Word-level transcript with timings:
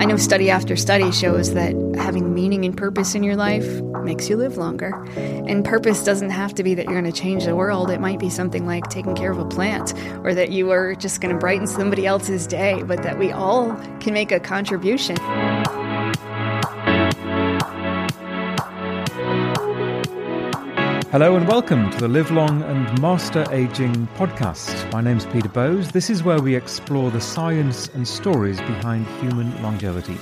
I 0.00 0.04
know 0.04 0.16
study 0.16 0.48
after 0.48 0.76
study 0.76 1.10
shows 1.10 1.54
that 1.54 1.74
having 1.96 2.32
meaning 2.32 2.64
and 2.64 2.76
purpose 2.76 3.16
in 3.16 3.24
your 3.24 3.34
life 3.34 3.66
makes 4.04 4.28
you 4.28 4.36
live 4.36 4.56
longer. 4.56 4.94
And 5.16 5.64
purpose 5.64 6.04
doesn't 6.04 6.30
have 6.30 6.54
to 6.54 6.62
be 6.62 6.74
that 6.74 6.84
you're 6.84 7.00
going 7.00 7.12
to 7.12 7.20
change 7.20 7.46
the 7.46 7.56
world. 7.56 7.90
It 7.90 8.00
might 8.00 8.20
be 8.20 8.30
something 8.30 8.64
like 8.64 8.88
taking 8.90 9.16
care 9.16 9.32
of 9.32 9.38
a 9.38 9.44
plant 9.44 9.94
or 10.22 10.34
that 10.34 10.52
you 10.52 10.70
are 10.70 10.94
just 10.94 11.20
going 11.20 11.34
to 11.34 11.38
brighten 11.38 11.66
somebody 11.66 12.06
else's 12.06 12.46
day, 12.46 12.80
but 12.84 13.02
that 13.02 13.18
we 13.18 13.32
all 13.32 13.74
can 13.98 14.14
make 14.14 14.30
a 14.30 14.38
contribution. 14.38 15.16
Hello 21.10 21.36
and 21.36 21.48
welcome 21.48 21.90
to 21.90 21.96
the 22.00 22.06
Live 22.06 22.30
Long 22.30 22.62
and 22.64 23.00
Master 23.00 23.46
Aging 23.50 24.06
podcast. 24.08 24.92
My 24.92 25.00
name's 25.00 25.24
Peter 25.24 25.48
Bowes. 25.48 25.90
This 25.90 26.10
is 26.10 26.22
where 26.22 26.38
we 26.38 26.54
explore 26.54 27.10
the 27.10 27.18
science 27.18 27.88
and 27.94 28.06
stories 28.06 28.60
behind 28.60 29.06
human 29.22 29.62
longevity. 29.62 30.18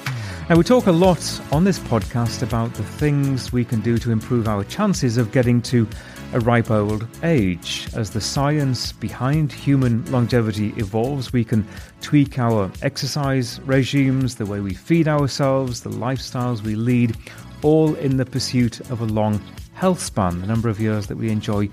Now, 0.49 0.55
we 0.55 0.63
talk 0.63 0.87
a 0.87 0.93
lot 0.93 1.41
on 1.51 1.65
this 1.65 1.81
podcast 1.81 2.45
about 2.45 2.73
the 2.75 2.85
things 2.85 3.53
we 3.53 3.65
can 3.65 3.81
do 3.81 3.99
to 3.99 4.13
improve 4.13 4.47
our 4.47 4.63
chances 4.63 5.17
of 5.17 5.33
getting 5.33 5.61
to 5.63 5.89
a 6.33 6.39
ripe 6.39 6.71
old 6.71 7.05
age. 7.25 7.89
As 7.97 8.11
the 8.11 8.21
science 8.21 8.93
behind 8.93 9.51
human 9.51 10.09
longevity 10.13 10.69
evolves, 10.77 11.33
we 11.33 11.43
can 11.43 11.67
tweak 12.01 12.39
our 12.39 12.71
exercise 12.83 13.59
regimes, 13.63 14.37
the 14.37 14.47
way 14.47 14.61
we 14.61 14.73
feed 14.73 15.09
ourselves, 15.09 15.81
the 15.81 15.91
lifestyles 15.91 16.63
we 16.63 16.77
lead, 16.77 17.17
all 17.63 17.97
in 17.97 18.19
the 18.19 18.25
pursuit 18.25 18.79
of 18.89 19.01
a 19.01 19.07
long 19.07 19.41
health 19.77 20.01
span, 20.01 20.41
the 20.41 20.47
number 20.47 20.69
of 20.71 20.81
years 20.81 21.07
that 21.07 21.17
we 21.17 21.31
enjoy 21.31 21.69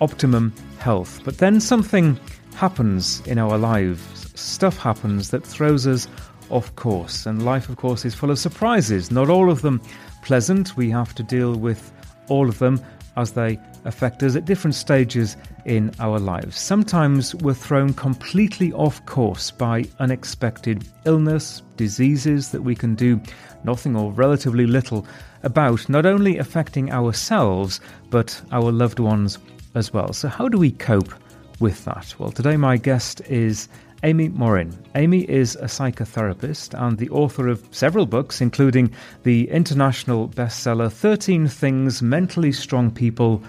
optimum 0.00 0.54
health. 0.78 1.20
But 1.24 1.38
then 1.38 1.60
something 1.60 2.18
happens 2.54 3.20
in 3.26 3.36
our 3.36 3.58
lives. 3.58 4.30
Stuff 4.40 4.78
happens 4.78 5.30
that 5.30 5.44
throws 5.44 5.86
us 5.86 6.06
off 6.50 6.74
course. 6.76 7.26
And 7.26 7.44
life, 7.44 7.68
of 7.68 7.76
course, 7.76 8.04
is 8.04 8.14
full 8.14 8.30
of 8.30 8.38
surprises. 8.38 9.10
Not 9.10 9.28
all 9.28 9.50
of 9.50 9.62
them 9.62 9.82
pleasant. 10.22 10.76
We 10.76 10.88
have 10.90 11.14
to 11.16 11.22
deal 11.24 11.56
with 11.56 11.92
all 12.28 12.48
of 12.48 12.58
them 12.60 12.80
as 13.16 13.32
they 13.32 13.58
affect 13.84 14.22
us 14.22 14.36
at 14.36 14.44
different 14.44 14.76
stages 14.76 15.36
in 15.64 15.92
our 15.98 16.20
lives. 16.20 16.56
Sometimes 16.58 17.34
we're 17.34 17.54
thrown 17.54 17.92
completely 17.92 18.72
off 18.72 19.04
course 19.06 19.50
by 19.50 19.84
unexpected 19.98 20.86
illness, 21.04 21.62
diseases 21.76 22.52
that 22.52 22.62
we 22.62 22.76
can 22.76 22.94
do 22.94 23.20
nothing 23.64 23.96
or 23.96 24.12
relatively 24.12 24.66
little 24.66 25.04
about, 25.42 25.88
not 25.88 26.06
only 26.06 26.38
affecting 26.38 26.92
ourselves, 26.92 27.80
but 28.10 28.40
our 28.52 28.72
loved 28.72 28.98
ones 28.98 29.38
as 29.74 29.92
well. 29.92 30.12
So, 30.12 30.28
how 30.28 30.48
do 30.48 30.58
we 30.58 30.72
cope 30.72 31.12
with 31.60 31.84
that? 31.84 32.14
Well, 32.18 32.30
today 32.30 32.56
my 32.56 32.76
guest 32.76 33.20
is 33.22 33.68
Amy 34.04 34.28
Morin. 34.28 34.76
Amy 34.94 35.28
is 35.28 35.56
a 35.56 35.64
psychotherapist 35.64 36.78
and 36.80 36.98
the 36.98 37.10
author 37.10 37.48
of 37.48 37.66
several 37.72 38.06
books, 38.06 38.40
including 38.40 38.92
the 39.24 39.50
international 39.50 40.28
bestseller 40.28 40.90
13 40.90 41.48
Things 41.48 42.00
Mentally 42.00 42.52
Strong 42.52 42.92
People 42.92 43.42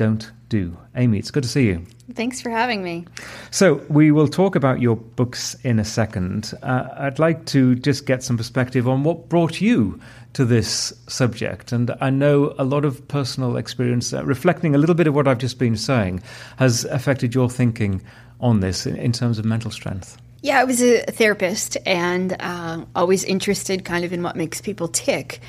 Don't 0.00 0.30
Do. 0.48 0.78
Amy, 0.96 1.18
it's 1.18 1.30
good 1.30 1.42
to 1.42 1.48
see 1.50 1.66
you. 1.66 1.84
Thanks 2.14 2.40
for 2.40 2.48
having 2.48 2.82
me. 2.82 3.04
So, 3.50 3.84
we 3.90 4.10
will 4.10 4.28
talk 4.28 4.56
about 4.56 4.80
your 4.80 4.96
books 4.96 5.54
in 5.62 5.78
a 5.78 5.84
second. 5.84 6.54
Uh, 6.62 6.88
I'd 6.96 7.18
like 7.18 7.44
to 7.48 7.74
just 7.74 8.06
get 8.06 8.22
some 8.22 8.38
perspective 8.38 8.88
on 8.88 9.04
what 9.04 9.28
brought 9.28 9.60
you 9.60 10.00
to 10.32 10.46
this 10.46 10.94
subject. 11.06 11.70
And 11.70 11.94
I 12.00 12.08
know 12.08 12.54
a 12.58 12.64
lot 12.64 12.86
of 12.86 13.06
personal 13.08 13.58
experience, 13.58 14.14
uh, 14.14 14.24
reflecting 14.24 14.74
a 14.74 14.78
little 14.78 14.94
bit 14.94 15.06
of 15.06 15.14
what 15.14 15.28
I've 15.28 15.36
just 15.36 15.58
been 15.58 15.76
saying, 15.76 16.22
has 16.56 16.86
affected 16.86 17.34
your 17.34 17.50
thinking 17.50 18.00
on 18.40 18.60
this 18.60 18.86
in, 18.86 18.96
in 18.96 19.12
terms 19.12 19.38
of 19.38 19.44
mental 19.44 19.70
strength. 19.70 20.16
Yeah, 20.40 20.60
I 20.60 20.64
was 20.64 20.80
a 20.80 21.02
therapist 21.02 21.76
and 21.84 22.34
uh, 22.40 22.86
always 22.96 23.22
interested 23.24 23.84
kind 23.84 24.06
of 24.06 24.14
in 24.14 24.22
what 24.22 24.34
makes 24.34 24.62
people 24.62 24.88
tick. 24.88 25.42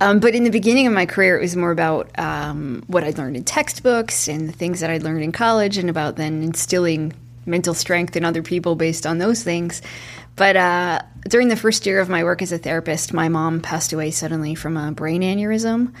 Um, 0.00 0.20
but 0.20 0.34
in 0.34 0.44
the 0.44 0.50
beginning 0.50 0.86
of 0.86 0.92
my 0.92 1.06
career, 1.06 1.38
it 1.38 1.40
was 1.40 1.56
more 1.56 1.70
about 1.70 2.10
um, 2.18 2.84
what 2.86 3.02
I'd 3.02 3.16
learned 3.16 3.36
in 3.36 3.44
textbooks 3.44 4.28
and 4.28 4.48
the 4.48 4.52
things 4.52 4.80
that 4.80 4.90
I'd 4.90 5.02
learned 5.02 5.22
in 5.22 5.32
college, 5.32 5.78
and 5.78 5.88
about 5.88 6.16
then 6.16 6.42
instilling 6.42 7.14
mental 7.46 7.74
strength 7.74 8.16
in 8.16 8.24
other 8.24 8.42
people 8.42 8.74
based 8.74 9.06
on 9.06 9.18
those 9.18 9.42
things. 9.42 9.80
But 10.34 10.56
uh, 10.56 11.00
during 11.28 11.48
the 11.48 11.56
first 11.56 11.86
year 11.86 12.00
of 12.00 12.10
my 12.10 12.24
work 12.24 12.42
as 12.42 12.52
a 12.52 12.58
therapist, 12.58 13.14
my 13.14 13.28
mom 13.28 13.62
passed 13.62 13.92
away 13.92 14.10
suddenly 14.10 14.54
from 14.54 14.76
a 14.76 14.92
brain 14.92 15.22
aneurysm, 15.22 15.94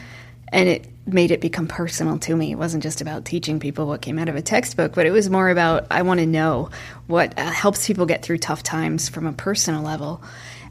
and 0.52 0.68
it 0.68 0.86
made 1.06 1.30
it 1.30 1.40
become 1.40 1.66
personal 1.66 2.18
to 2.18 2.36
me. 2.36 2.52
It 2.52 2.56
wasn't 2.56 2.82
just 2.82 3.00
about 3.00 3.24
teaching 3.24 3.60
people 3.60 3.86
what 3.86 4.02
came 4.02 4.18
out 4.18 4.28
of 4.28 4.36
a 4.36 4.42
textbook, 4.42 4.92
but 4.92 5.06
it 5.06 5.12
was 5.12 5.30
more 5.30 5.48
about 5.48 5.86
I 5.90 6.02
want 6.02 6.20
to 6.20 6.26
know 6.26 6.70
what 7.06 7.38
uh, 7.38 7.50
helps 7.50 7.86
people 7.86 8.04
get 8.04 8.22
through 8.22 8.38
tough 8.38 8.62
times 8.62 9.08
from 9.08 9.26
a 9.26 9.32
personal 9.32 9.82
level. 9.82 10.22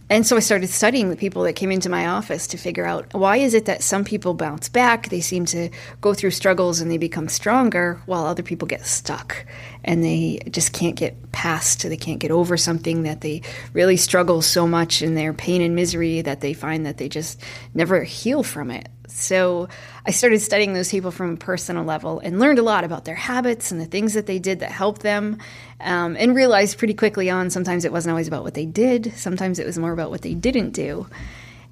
And 0.08 0.26
so 0.26 0.38
I 0.38 0.40
started 0.40 0.70
studying 0.70 1.10
the 1.10 1.16
people 1.16 1.44
that 1.44 1.54
came 1.54 1.72
into 1.72 1.90
my 1.90 2.06
office 2.06 2.46
to 2.48 2.58
figure 2.58 2.86
out 2.86 3.12
why 3.14 3.38
is 3.38 3.56
it 3.56 3.66
that 3.66 3.82
some 3.82 4.04
people 4.04 4.36
bounce 4.36 4.70
back, 4.70 5.10
they 5.10 5.20
seem 5.20 5.46
to 5.46 5.70
go 6.00 6.14
through 6.14 6.30
struggles 6.30 6.80
and 6.80 6.92
they 6.92 7.00
become 7.00 7.28
stronger 7.28 8.00
while 8.06 8.26
other 8.26 8.44
people 8.44 8.68
get 8.68 8.86
stuck 8.86 9.46
and 9.84 10.04
they 10.04 10.40
just 10.52 10.74
can't 10.74 10.96
get 10.96 11.32
past, 11.32 11.82
they 11.82 11.98
can't 11.98 12.20
get 12.20 12.30
over 12.30 12.56
something 12.56 13.02
that 13.04 13.22
they 13.22 13.42
really 13.74 13.98
struggle 13.98 14.44
so 14.44 14.68
much 14.68 15.02
in 15.02 15.16
their 15.16 15.34
pain 15.34 15.62
and 15.62 15.76
misery 15.76 16.22
that 16.22 16.42
they 16.42 16.54
find 16.54 16.86
that 16.86 16.98
they 16.98 17.10
just 17.10 17.42
never 17.74 18.04
heal 18.04 18.44
from 18.44 18.70
it. 18.70 18.88
So 19.08 19.70
I 20.08 20.12
started 20.12 20.40
studying 20.40 20.74
those 20.74 20.92
people 20.92 21.10
from 21.10 21.34
a 21.34 21.38
personal 21.38 21.84
level 21.84 22.20
and 22.20 22.40
learned 22.40 22.60
a 22.60 22.64
lot 22.64 22.84
about 22.84 23.06
their 23.06 23.16
habits 23.16 23.72
and 23.72 23.82
the 23.82 23.86
things 23.86 24.14
that 24.14 24.28
they 24.28 24.38
did 24.38 24.60
that 24.60 24.72
helped 24.72 25.02
them, 25.02 25.40
um, 25.82 26.16
and 26.20 26.36
realized 26.36 26.78
pretty 26.78 26.94
quickly 26.94 27.30
on 27.30 27.50
sometimes 27.50 27.86
it 27.86 27.92
wasn't 27.92 28.12
always 28.12 28.28
about 28.28 28.44
what 28.44 28.54
they 28.54 28.66
did, 28.66 29.14
sometimes 29.16 29.58
it 29.58 29.66
was 29.66 29.80
more 29.80 29.92
about 29.92 30.12
what 30.12 30.22
they 30.22 30.36
didn't 30.36 30.72
do. 30.72 31.08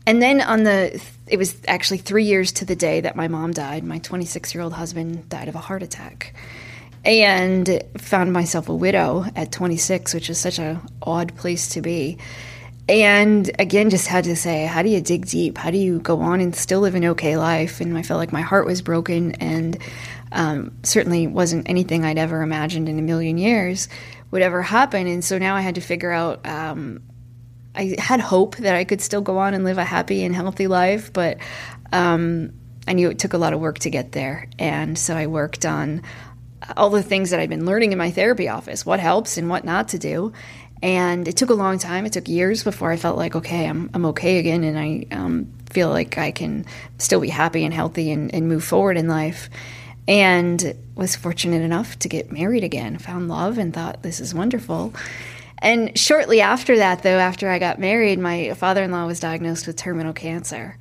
And 0.08 0.22
then 0.22 0.42
on 0.42 0.64
the, 0.64 1.02
it 1.28 1.38
was 1.38 1.56
actually 1.68 2.00
three 2.00 2.26
years 2.26 2.52
to 2.54 2.66
the 2.66 2.76
day 2.76 3.02
that 3.02 3.16
my 3.16 3.28
mom 3.28 3.52
died. 3.52 3.84
My 3.84 4.00
26 4.00 4.54
year 4.54 4.64
old 4.64 4.74
husband 4.74 5.30
died 5.30 5.48
of 5.48 5.56
a 5.56 5.60
heart 5.60 5.84
attack 5.84 6.34
and 7.06 7.82
found 7.98 8.34
myself 8.34 8.68
a 8.68 8.76
widow 8.76 9.26
at 9.36 9.52
26, 9.52 10.14
which 10.14 10.30
is 10.30 10.38
such 10.38 10.60
an 10.60 10.82
odd 11.02 11.36
place 11.36 11.70
to 11.70 11.82
be 11.82 12.18
and 12.90 13.50
again 13.60 13.90
just 13.90 14.08
had 14.08 14.26
to 14.26 14.36
say 14.36 14.66
how 14.66 14.82
do 14.84 14.90
you 14.90 15.02
dig 15.02 15.26
deep? 15.26 15.58
How 15.58 15.72
do 15.72 15.78
you 15.78 16.00
go 16.00 16.22
on 16.22 16.42
and 16.42 16.56
still 16.56 16.82
live 16.82 16.96
an 16.96 17.06
okay 17.06 17.38
life? 17.38 17.80
And 17.82 17.98
i 17.98 18.02
felt 18.02 18.18
like 18.18 18.34
my 18.34 18.42
heart 18.42 18.66
was 18.66 18.82
broken 18.82 19.34
and 19.34 19.78
um, 20.32 20.76
certainly 20.84 21.28
wasn't 21.28 21.70
anything 21.70 22.04
i'd 22.04 22.18
ever 22.18 22.42
imagined 22.42 22.90
in 22.90 23.00
a 23.00 23.02
million 23.02 23.38
years 23.38 23.88
would 24.32 24.42
ever 24.42 24.62
happen. 24.62 25.08
And 25.08 25.24
so 25.24 25.38
now 25.38 25.56
i 25.56 25.62
had 25.62 25.76
to 25.76 25.82
figure 25.82 26.12
out 26.12 26.46
um, 26.46 27.02
i 27.76 27.96
had 27.98 28.20
hope 28.20 28.58
that 28.58 28.76
i 28.76 28.84
could 28.84 29.02
still 29.02 29.22
go 29.22 29.38
on 29.38 29.54
and 29.54 29.64
live 29.64 29.78
a 29.78 29.86
happy 29.86 30.24
and 30.24 30.36
healthy 30.36 30.68
life 30.68 31.14
but 31.14 31.38
um, 31.92 32.54
i 32.88 32.94
knew 32.94 33.10
it 33.10 33.20
took 33.20 33.34
a 33.34 33.38
lot 33.38 33.54
of 33.54 33.60
work 33.60 33.80
to 33.80 33.90
get 33.90 34.12
there. 34.12 34.50
And 34.60 34.98
so 34.98 35.16
i 35.16 35.28
worked 35.28 35.66
on 35.66 36.02
all 36.78 36.90
the 36.90 37.04
things 37.04 37.30
that 37.32 37.40
I'd 37.40 37.50
been 37.50 37.66
learning 37.66 37.92
in 37.92 37.98
my 37.98 38.12
therapy 38.12 38.48
office, 38.48 38.86
what 38.86 39.00
helps 39.00 39.38
and 39.38 39.50
what 39.50 39.66
not 39.66 39.90
to 39.90 40.00
do. 40.00 40.34
And 40.84 41.30
it 41.30 41.38
took 41.38 41.50
a 41.50 41.54
long 41.54 41.80
time. 41.80 42.06
It 42.06 42.12
took 42.12 42.28
years 42.28 42.62
before 42.62 42.92
I 42.92 42.98
felt 42.98 43.18
like, 43.18 43.38
okay, 43.38 43.68
I'm, 43.68 43.90
I'm 43.94 44.06
okay 44.08 44.38
again. 44.38 44.66
And 44.66 44.78
I 44.78 45.08
um, 45.16 45.48
feel 45.70 45.90
like 45.90 46.18
I 46.18 46.32
can 46.32 46.66
still 46.98 47.22
be 47.22 47.30
happy 47.30 47.64
and 47.64 47.74
healthy 47.74 48.12
and, 48.12 48.36
and 48.36 48.50
move 48.50 48.66
forward 48.66 48.98
in 48.98 49.08
life. 49.08 49.50
And 50.10 50.76
was 50.96 51.16
fortunate 51.16 51.62
enough 51.62 51.98
to 52.00 52.10
get 52.10 52.34
married 52.34 52.66
again, 52.66 52.98
found 52.98 53.30
love, 53.30 53.58
and 53.58 53.74
thought, 53.74 54.04
this 54.04 54.20
is 54.20 54.36
wonderful. 54.36 54.94
And 55.60 55.98
shortly 55.98 56.42
after 56.42 56.76
that, 56.76 57.02
though, 57.04 57.18
after 57.18 57.50
I 57.50 57.60
got 57.60 57.80
married, 57.80 58.20
my 58.20 58.54
father 58.54 58.84
in 58.84 58.92
law 58.92 59.08
was 59.08 59.22
diagnosed 59.22 59.66
with 59.66 59.78
terminal 59.78 60.12
cancer. 60.12 60.78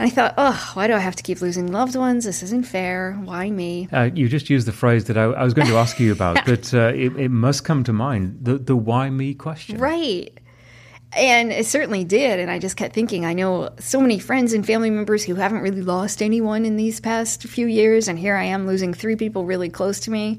And 0.00 0.06
I 0.06 0.10
thought, 0.14 0.32
oh, 0.38 0.70
why 0.72 0.86
do 0.86 0.94
I 0.94 0.98
have 0.98 1.14
to 1.16 1.22
keep 1.22 1.42
losing 1.42 1.70
loved 1.70 1.94
ones? 1.94 2.24
This 2.24 2.42
isn't 2.42 2.64
fair. 2.64 3.20
Why 3.22 3.50
me? 3.50 3.86
Uh, 3.92 4.08
you 4.14 4.30
just 4.30 4.48
used 4.48 4.66
the 4.66 4.72
phrase 4.72 5.04
that 5.04 5.18
I, 5.18 5.24
I 5.24 5.44
was 5.44 5.52
going 5.52 5.68
to 5.68 5.76
ask 5.76 6.00
you 6.00 6.10
about, 6.10 6.42
but 6.46 6.72
uh, 6.72 6.92
it, 6.94 7.14
it, 7.18 7.28
must 7.28 7.64
come 7.64 7.84
to 7.84 7.92
mind 7.92 8.38
the, 8.40 8.56
the 8.56 8.74
why 8.74 9.10
me 9.10 9.34
question. 9.34 9.76
Right. 9.76 10.32
And 11.12 11.52
it 11.52 11.66
certainly 11.66 12.04
did. 12.04 12.40
And 12.40 12.50
I 12.50 12.58
just 12.58 12.78
kept 12.78 12.94
thinking, 12.94 13.26
I 13.26 13.34
know 13.34 13.74
so 13.78 14.00
many 14.00 14.18
friends 14.18 14.54
and 14.54 14.64
family 14.64 14.88
members 14.88 15.22
who 15.22 15.34
haven't 15.34 15.60
really 15.60 15.82
lost 15.82 16.22
anyone 16.22 16.64
in 16.64 16.76
these 16.76 16.98
past 16.98 17.42
few 17.42 17.66
years. 17.66 18.08
And 18.08 18.18
here 18.18 18.36
I 18.36 18.44
am 18.44 18.66
losing 18.66 18.94
three 18.94 19.16
people 19.16 19.44
really 19.44 19.68
close 19.68 20.00
to 20.00 20.10
me. 20.10 20.38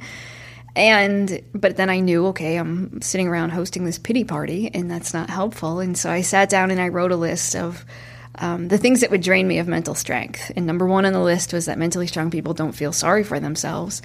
And, 0.76 1.40
but 1.54 1.78
then 1.78 1.92
I 1.92 2.00
knew, 2.00 2.26
okay, 2.30 2.56
I'm 2.56 3.00
sitting 3.04 3.28
around 3.28 3.52
hosting 3.52 3.86
this 3.86 4.00
pity 4.00 4.24
party, 4.24 4.72
and 4.74 4.90
that's 4.90 5.14
not 5.14 5.30
helpful. 5.30 5.82
And 5.82 5.96
so 5.96 6.10
I 6.10 6.22
sat 6.22 6.50
down 6.50 6.72
and 6.72 6.82
I 6.82 6.88
wrote 6.88 7.12
a 7.12 7.16
list 7.16 7.56
of, 7.56 7.86
um, 8.36 8.68
the 8.68 8.78
things 8.78 9.02
that 9.02 9.12
would 9.12 9.22
drain 9.22 9.48
me 9.48 9.60
of 9.60 9.68
mental 9.68 9.96
strength. 9.96 10.52
And 10.56 10.66
number 10.66 10.86
one 10.86 11.06
on 11.06 11.14
the 11.14 11.20
list 11.20 11.54
was 11.54 11.66
that 11.66 11.78
mentally 11.78 12.08
strong 12.08 12.32
people 12.32 12.54
don't 12.54 12.72
feel 12.72 12.94
sorry 12.94 13.24
for 13.24 13.40
themselves. 13.40 14.02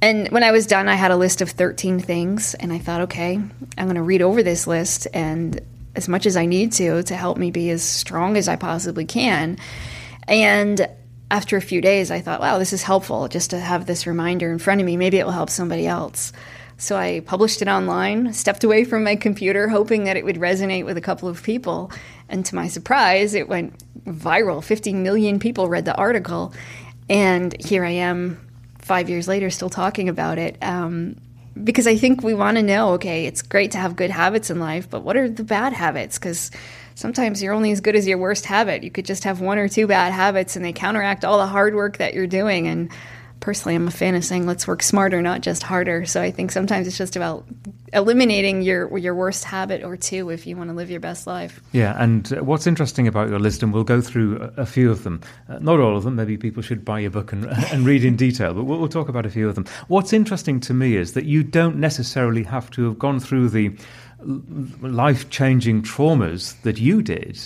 And 0.00 0.28
when 0.28 0.42
I 0.42 0.50
was 0.50 0.66
done, 0.66 0.88
I 0.88 0.96
had 0.96 1.12
a 1.12 1.16
list 1.16 1.42
of 1.42 1.50
13 1.50 2.00
things, 2.00 2.54
and 2.54 2.72
I 2.72 2.78
thought, 2.78 3.02
okay, 3.02 3.34
I'm 3.36 3.84
going 3.86 3.94
to 3.94 4.02
read 4.02 4.20
over 4.20 4.42
this 4.42 4.66
list 4.66 5.06
and 5.14 5.60
as 5.94 6.08
much 6.08 6.26
as 6.26 6.36
I 6.36 6.46
need 6.46 6.72
to 6.72 7.02
to 7.02 7.14
help 7.14 7.36
me 7.36 7.50
be 7.50 7.70
as 7.70 7.82
strong 7.82 8.36
as 8.36 8.48
I 8.48 8.56
possibly 8.56 9.04
can. 9.04 9.58
And 10.26 10.88
after 11.30 11.56
a 11.56 11.62
few 11.62 11.80
days, 11.80 12.10
I 12.10 12.20
thought, 12.20 12.40
wow, 12.40 12.58
this 12.58 12.72
is 12.72 12.82
helpful 12.82 13.28
just 13.28 13.50
to 13.50 13.58
have 13.58 13.86
this 13.86 14.06
reminder 14.06 14.50
in 14.50 14.58
front 14.58 14.80
of 14.80 14.86
me. 14.86 14.96
Maybe 14.96 15.18
it 15.18 15.24
will 15.24 15.32
help 15.32 15.50
somebody 15.50 15.86
else. 15.86 16.32
So 16.82 16.96
I 16.96 17.20
published 17.20 17.62
it 17.62 17.68
online, 17.68 18.32
stepped 18.32 18.64
away 18.64 18.82
from 18.82 19.04
my 19.04 19.14
computer, 19.14 19.68
hoping 19.68 20.02
that 20.04 20.16
it 20.16 20.24
would 20.24 20.34
resonate 20.34 20.84
with 20.84 20.96
a 20.96 21.00
couple 21.00 21.28
of 21.28 21.40
people. 21.40 21.92
And 22.28 22.44
to 22.46 22.56
my 22.56 22.66
surprise, 22.66 23.34
it 23.34 23.48
went 23.48 23.78
viral. 24.04 24.64
50 24.64 24.92
million 24.94 25.38
people 25.38 25.68
read 25.68 25.84
the 25.84 25.94
article. 25.94 26.52
And 27.08 27.54
here 27.64 27.84
I 27.84 27.90
am 27.90 28.44
five 28.80 29.08
years 29.08 29.28
later 29.28 29.48
still 29.48 29.70
talking 29.70 30.08
about 30.08 30.38
it. 30.38 30.58
Um, 30.60 31.14
because 31.62 31.86
I 31.86 31.96
think 31.96 32.24
we 32.24 32.34
want 32.34 32.56
to 32.56 32.64
know 32.64 32.94
okay, 32.94 33.26
it's 33.26 33.42
great 33.42 33.70
to 33.72 33.78
have 33.78 33.94
good 33.94 34.10
habits 34.10 34.50
in 34.50 34.58
life, 34.58 34.90
but 34.90 35.04
what 35.04 35.16
are 35.16 35.30
the 35.30 35.44
bad 35.44 35.72
habits? 35.72 36.18
Because 36.18 36.50
sometimes 36.96 37.40
you're 37.40 37.54
only 37.54 37.70
as 37.70 37.80
good 37.80 37.94
as 37.94 38.08
your 38.08 38.18
worst 38.18 38.44
habit. 38.44 38.82
You 38.82 38.90
could 38.90 39.04
just 39.04 39.22
have 39.22 39.40
one 39.40 39.58
or 39.58 39.68
two 39.68 39.86
bad 39.86 40.12
habits 40.12 40.56
and 40.56 40.64
they 40.64 40.72
counteract 40.72 41.24
all 41.24 41.38
the 41.38 41.46
hard 41.46 41.76
work 41.76 41.98
that 41.98 42.12
you're 42.12 42.26
doing. 42.26 42.66
And 42.66 42.90
personally, 43.42 43.74
I'm 43.74 43.88
a 43.88 43.90
fan 43.90 44.14
of 44.14 44.24
saying 44.24 44.46
let's 44.46 44.66
work 44.66 44.82
smarter, 44.82 45.20
not 45.20 45.42
just 45.42 45.62
harder. 45.62 46.06
So 46.06 46.22
I 46.22 46.30
think 46.30 46.50
sometimes 46.50 46.86
it's 46.86 46.96
just 46.96 47.16
about 47.16 47.44
eliminating 47.92 48.62
your 48.62 48.96
your 48.96 49.14
worst 49.14 49.44
habit 49.44 49.84
or 49.84 49.98
two 49.98 50.30
if 50.30 50.46
you 50.46 50.56
want 50.56 50.70
to 50.70 50.74
live 50.74 50.90
your 50.90 51.00
best 51.00 51.26
life. 51.26 51.60
Yeah, 51.72 51.94
and 52.02 52.26
what's 52.40 52.66
interesting 52.66 53.06
about 53.06 53.28
your 53.28 53.38
list, 53.38 53.62
and 53.62 53.72
we'll 53.72 53.84
go 53.84 54.00
through 54.00 54.40
a, 54.56 54.62
a 54.62 54.66
few 54.66 54.90
of 54.90 55.04
them, 55.04 55.20
uh, 55.50 55.58
not 55.58 55.78
all 55.80 55.96
of 55.96 56.04
them. 56.04 56.16
Maybe 56.16 56.38
people 56.38 56.62
should 56.62 56.84
buy 56.84 57.00
your 57.00 57.10
book 57.10 57.32
and, 57.32 57.46
and 57.72 57.84
read 57.84 58.04
in 58.04 58.16
detail, 58.16 58.54
but 58.54 58.64
we'll, 58.64 58.78
we'll 58.78 58.88
talk 58.88 59.10
about 59.10 59.26
a 59.26 59.30
few 59.30 59.48
of 59.48 59.56
them. 59.56 59.66
What's 59.88 60.14
interesting 60.14 60.60
to 60.60 60.72
me 60.72 60.96
is 60.96 61.12
that 61.12 61.26
you 61.26 61.42
don't 61.42 61.76
necessarily 61.76 62.44
have 62.44 62.70
to 62.70 62.84
have 62.84 62.98
gone 62.98 63.20
through 63.20 63.50
the 63.50 63.76
life 64.24 65.28
changing 65.30 65.82
traumas 65.82 66.60
that 66.62 66.78
you 66.78 67.02
did, 67.02 67.36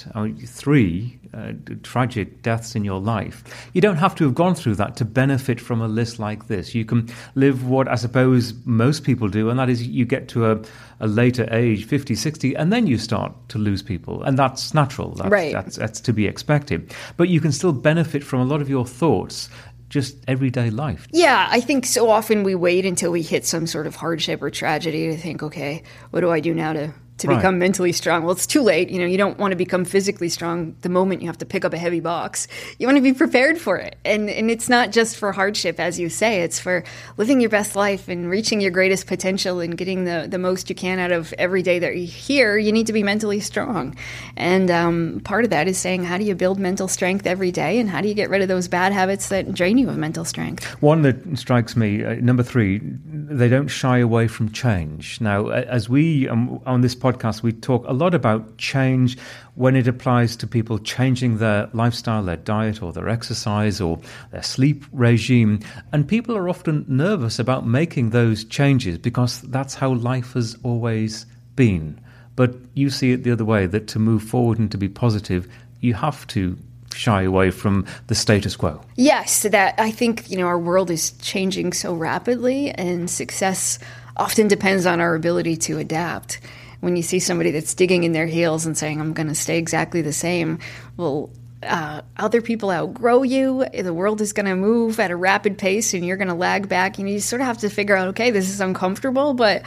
three 0.47 1.19
uh, 1.35 1.53
tragic 1.83 2.43
deaths 2.43 2.75
in 2.75 2.85
your 2.85 3.01
life, 3.01 3.45
you 3.73 3.81
don't 3.81 3.97
have 3.97 4.15
to 4.15 4.25
have 4.25 4.35
gone 4.35 4.55
through 4.55 4.75
that 4.75 4.97
to 4.97 5.05
benefit 5.05 5.61
from 5.61 5.81
a 5.81 5.89
list 5.89 6.19
like 6.19 6.49
this. 6.49 6.75
You 6.75 6.85
can 6.85 7.09
live 7.35 7.69
what 7.69 7.89
I 7.89 7.97
suppose 7.97 8.55
most 8.65 9.05
people 9.05 9.29
do, 9.29 9.51
and 9.51 9.59
that 9.59 9.69
is 9.69 9.87
you 9.87 10.05
get 10.05 10.29
to 10.29 10.51
a, 10.51 10.61
a 11.01 11.07
later 11.07 11.47
age, 11.51 11.85
50, 11.87 12.15
60, 12.15 12.55
and 12.55 12.73
then 12.73 12.87
you 12.87 12.99
start 12.99 13.33
to 13.51 13.59
lose 13.59 13.83
people. 13.83 14.23
And 14.23 14.39
that's 14.39 14.73
natural. 14.73 15.11
That's, 15.11 15.31
right. 15.31 15.53
that's, 15.53 15.77
that's 15.77 16.01
to 16.01 16.13
be 16.13 16.27
expected. 16.27 16.95
But 17.17 17.29
you 17.29 17.41
can 17.41 17.53
still 17.53 17.73
benefit 17.73 18.25
from 18.25 18.41
a 18.41 18.45
lot 18.45 18.61
of 18.61 18.69
your 18.69 18.87
thoughts 18.87 19.51
just 19.97 20.17
everyday 20.29 20.69
life. 20.69 21.09
Yeah, 21.11 21.49
I 21.51 21.63
think 21.63 21.87
so 21.87 22.11
often 22.11 22.43
we 22.43 22.55
wait 22.55 22.85
until 22.85 23.11
we 23.11 23.23
hit 23.23 23.47
some 23.47 23.67
sort 23.67 23.87
of 23.87 23.97
hardship 23.97 24.43
or 24.43 24.51
tragedy 24.51 25.07
to 25.09 25.17
think, 25.17 25.43
okay, 25.43 25.85
what 26.11 26.21
do 26.21 26.31
I 26.31 26.41
do 26.41 26.53
now 26.53 26.75
to 26.75 26.93
to 27.19 27.29
right. 27.29 27.37
become 27.37 27.59
mentally 27.59 27.93
strong. 27.93 28.23
Well, 28.23 28.33
it's 28.33 28.47
too 28.47 28.63
late. 28.63 28.91
You 28.91 28.99
know, 28.99 29.07
you 29.07 29.17
don't 29.17 29.39
want 29.39 29.53
to 29.53 29.57
become 29.57 29.85
physically 29.85 30.29
strong 30.29 30.77
the 30.83 30.89
moment 30.89 31.23
you 31.23 31.29
have 31.29 31.39
to 31.39 31.47
pick 31.47 31.65
up 31.65 31.73
a 31.73 31.79
heavy 31.79 32.01
box. 32.01 32.47
You 32.79 32.87
want 32.87 32.97
to 32.97 33.03
be 33.03 33.13
prepared 33.13 33.59
for 33.59 33.79
it. 33.79 33.97
And 34.05 34.29
and 34.29 34.51
it's 34.51 34.69
not 34.69 34.93
just 34.93 35.17
for 35.17 35.33
hardship 35.33 35.81
as 35.81 35.99
you 35.99 36.09
say, 36.09 36.43
it's 36.43 36.61
for 36.61 36.85
living 37.17 37.41
your 37.41 37.51
best 37.51 37.75
life 37.75 38.09
and 38.09 38.29
reaching 38.29 38.61
your 38.61 38.71
greatest 38.71 39.07
potential 39.07 39.61
and 39.61 39.79
getting 39.79 40.05
the 40.05 40.27
the 40.29 40.39
most 40.39 40.69
you 40.69 40.75
can 40.75 40.99
out 40.99 41.13
of 41.13 41.33
every 41.35 41.63
day 41.63 41.79
that 41.79 41.97
you're 41.97 42.07
here. 42.07 42.59
You 42.59 42.73
need 42.73 42.87
to 42.89 42.93
be 42.93 43.03
mentally 43.03 43.41
strong. 43.41 43.97
And 44.37 44.71
um, 44.71 45.21
part 45.25 45.45
of 45.45 45.51
that 45.51 45.69
is 45.69 45.79
saying 45.79 46.05
how 46.05 46.19
do 46.19 46.25
you 46.25 46.35
build 46.35 46.59
mental 46.59 46.89
strength 46.89 47.27
every 47.27 47.51
day 47.51 47.79
and 47.79 47.89
how 47.89 48.03
do 48.03 48.09
you 48.09 48.15
get 48.15 48.29
rid 48.29 48.43
of 48.43 48.49
those 48.49 48.69
bad 48.69 48.93
habits 48.93 49.29
that 49.29 49.55
drain 49.55 49.79
you 49.79 49.89
of 49.89 49.97
mental 49.97 50.25
strength? 50.25 50.65
One 50.83 51.03
that 51.03 51.39
strikes 51.39 51.77
me, 51.77 52.05
uh, 52.05 52.15
number 52.17 52.43
3, 52.43 52.81
they 52.83 53.49
don't 53.49 53.69
shy 53.69 53.99
away 53.99 54.29
from 54.29 54.53
change. 54.53 55.21
Now, 55.21 55.49
as 55.49 55.89
we 55.89 56.29
um, 56.29 56.61
on 56.67 56.83
this 56.83 56.95
podcast, 56.95 57.06
we 57.43 57.53
talk 57.53 57.87
a 57.87 57.93
lot 57.93 58.15
about 58.15 58.59
change 58.59 59.19
when 59.55 59.77
it 59.77 59.89
applies 59.89 60.37
to 60.37 60.47
people 60.47 60.79
changing 60.79 61.39
their 61.39 61.69
lifestyle, 61.73 62.23
their 62.23 62.37
diet, 62.37 62.83
or 62.83 62.93
their 62.93 63.09
exercise, 63.09 63.81
or 63.81 63.99
their 64.33 64.43
sleep 64.43 64.85
regime. 64.93 65.61
And 65.93 66.07
people 66.07 66.37
are 66.37 66.49
often 66.49 66.85
nervous 66.89 67.39
about 67.39 67.67
making 67.67 68.11
those 68.11 68.45
changes 68.45 68.99
because 68.99 69.41
that's 69.43 69.75
how 69.75 69.95
life 69.95 70.35
has 70.35 70.57
always 70.63 71.27
been. 71.55 72.01
But 72.35 72.55
you 72.75 72.91
see 72.91 73.13
it 73.13 73.25
the 73.25 73.33
other 73.33 73.45
way 73.45 73.67
that 73.67 73.89
to 73.89 73.99
move 73.99 74.23
forward 74.23 74.59
and 74.59 74.71
to 74.71 74.79
be 74.79 74.89
positive, 74.89 75.49
you 75.81 75.95
have 75.95 76.27
to 76.29 76.57
shy 76.93 77.23
away 77.23 77.51
from 77.51 77.87
the 78.07 78.15
status 78.15 78.57
quo. 78.57 78.81
Yes, 78.97 79.43
that 79.43 79.75
I 79.79 79.91
think, 79.91 80.31
you 80.31 80.37
know, 80.39 80.47
our 80.47 80.59
world 80.59 80.91
is 80.91 81.13
changing 81.13 81.73
so 81.73 81.95
rapidly 81.95 82.71
and 82.71 83.09
success 83.11 83.79
often 84.17 84.49
depends 84.49 84.87
on 84.87 85.01
our 85.01 85.15
ability 85.15 85.57
to 85.57 85.79
adapt 85.79 86.41
when 86.87 86.95
you 86.95 87.03
see 87.03 87.19
somebody 87.19 87.51
that's 87.51 87.75
digging 87.75 88.05
in 88.05 88.13
their 88.13 88.29
heels 88.29 88.65
and 88.65 88.79
saying, 88.79 89.01
I'm 89.01 89.13
going 89.13 89.27
to 89.27 89.35
stay 89.35 89.59
exactly 89.59 90.03
the 90.03 90.13
same, 90.13 90.61
well, 90.97 91.31
uh, 91.65 92.03
other 92.17 92.41
people 92.41 92.71
outgrow 92.71 93.25
you. 93.25 93.65
The 93.75 93.93
world 93.93 94.21
is 94.21 94.33
going 94.33 94.47
to 94.47 94.55
move 94.55 95.01
at 95.01 95.11
a 95.11 95.17
rapid 95.17 95.59
pace 95.59 95.95
and 95.95 96.07
you're 96.07 96.17
going 96.17 96.29
to 96.29 96.35
lag 96.35 96.69
back. 96.69 97.01
And 97.01 97.11
you 97.11 97.19
sort 97.19 97.41
of 97.41 97.49
have 97.49 97.59
to 97.59 97.71
figure 97.71 97.97
out, 97.97 98.07
okay, 98.11 98.31
this 98.31 98.49
is 98.49 98.61
uncomfortable, 98.61 99.35
but 99.35 99.65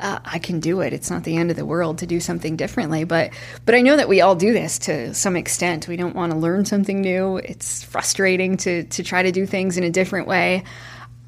uh, 0.00 0.18
I 0.24 0.40
can 0.40 0.58
do 0.58 0.80
it. 0.80 0.92
It's 0.92 1.08
not 1.08 1.22
the 1.22 1.36
end 1.36 1.52
of 1.52 1.56
the 1.56 1.64
world 1.64 1.98
to 1.98 2.06
do 2.06 2.18
something 2.18 2.56
differently. 2.56 3.04
But 3.04 3.30
but 3.64 3.76
I 3.76 3.80
know 3.82 3.96
that 3.96 4.08
we 4.08 4.20
all 4.20 4.34
do 4.34 4.52
this 4.52 4.80
to 4.80 5.14
some 5.14 5.36
extent. 5.36 5.86
We 5.86 5.96
don't 5.96 6.16
want 6.16 6.32
to 6.32 6.38
learn 6.38 6.64
something 6.64 7.00
new. 7.00 7.36
It's 7.36 7.84
frustrating 7.84 8.56
to 8.58 8.82
to 8.82 9.04
try 9.04 9.22
to 9.22 9.30
do 9.30 9.46
things 9.46 9.78
in 9.78 9.84
a 9.84 9.90
different 9.90 10.26
way. 10.26 10.64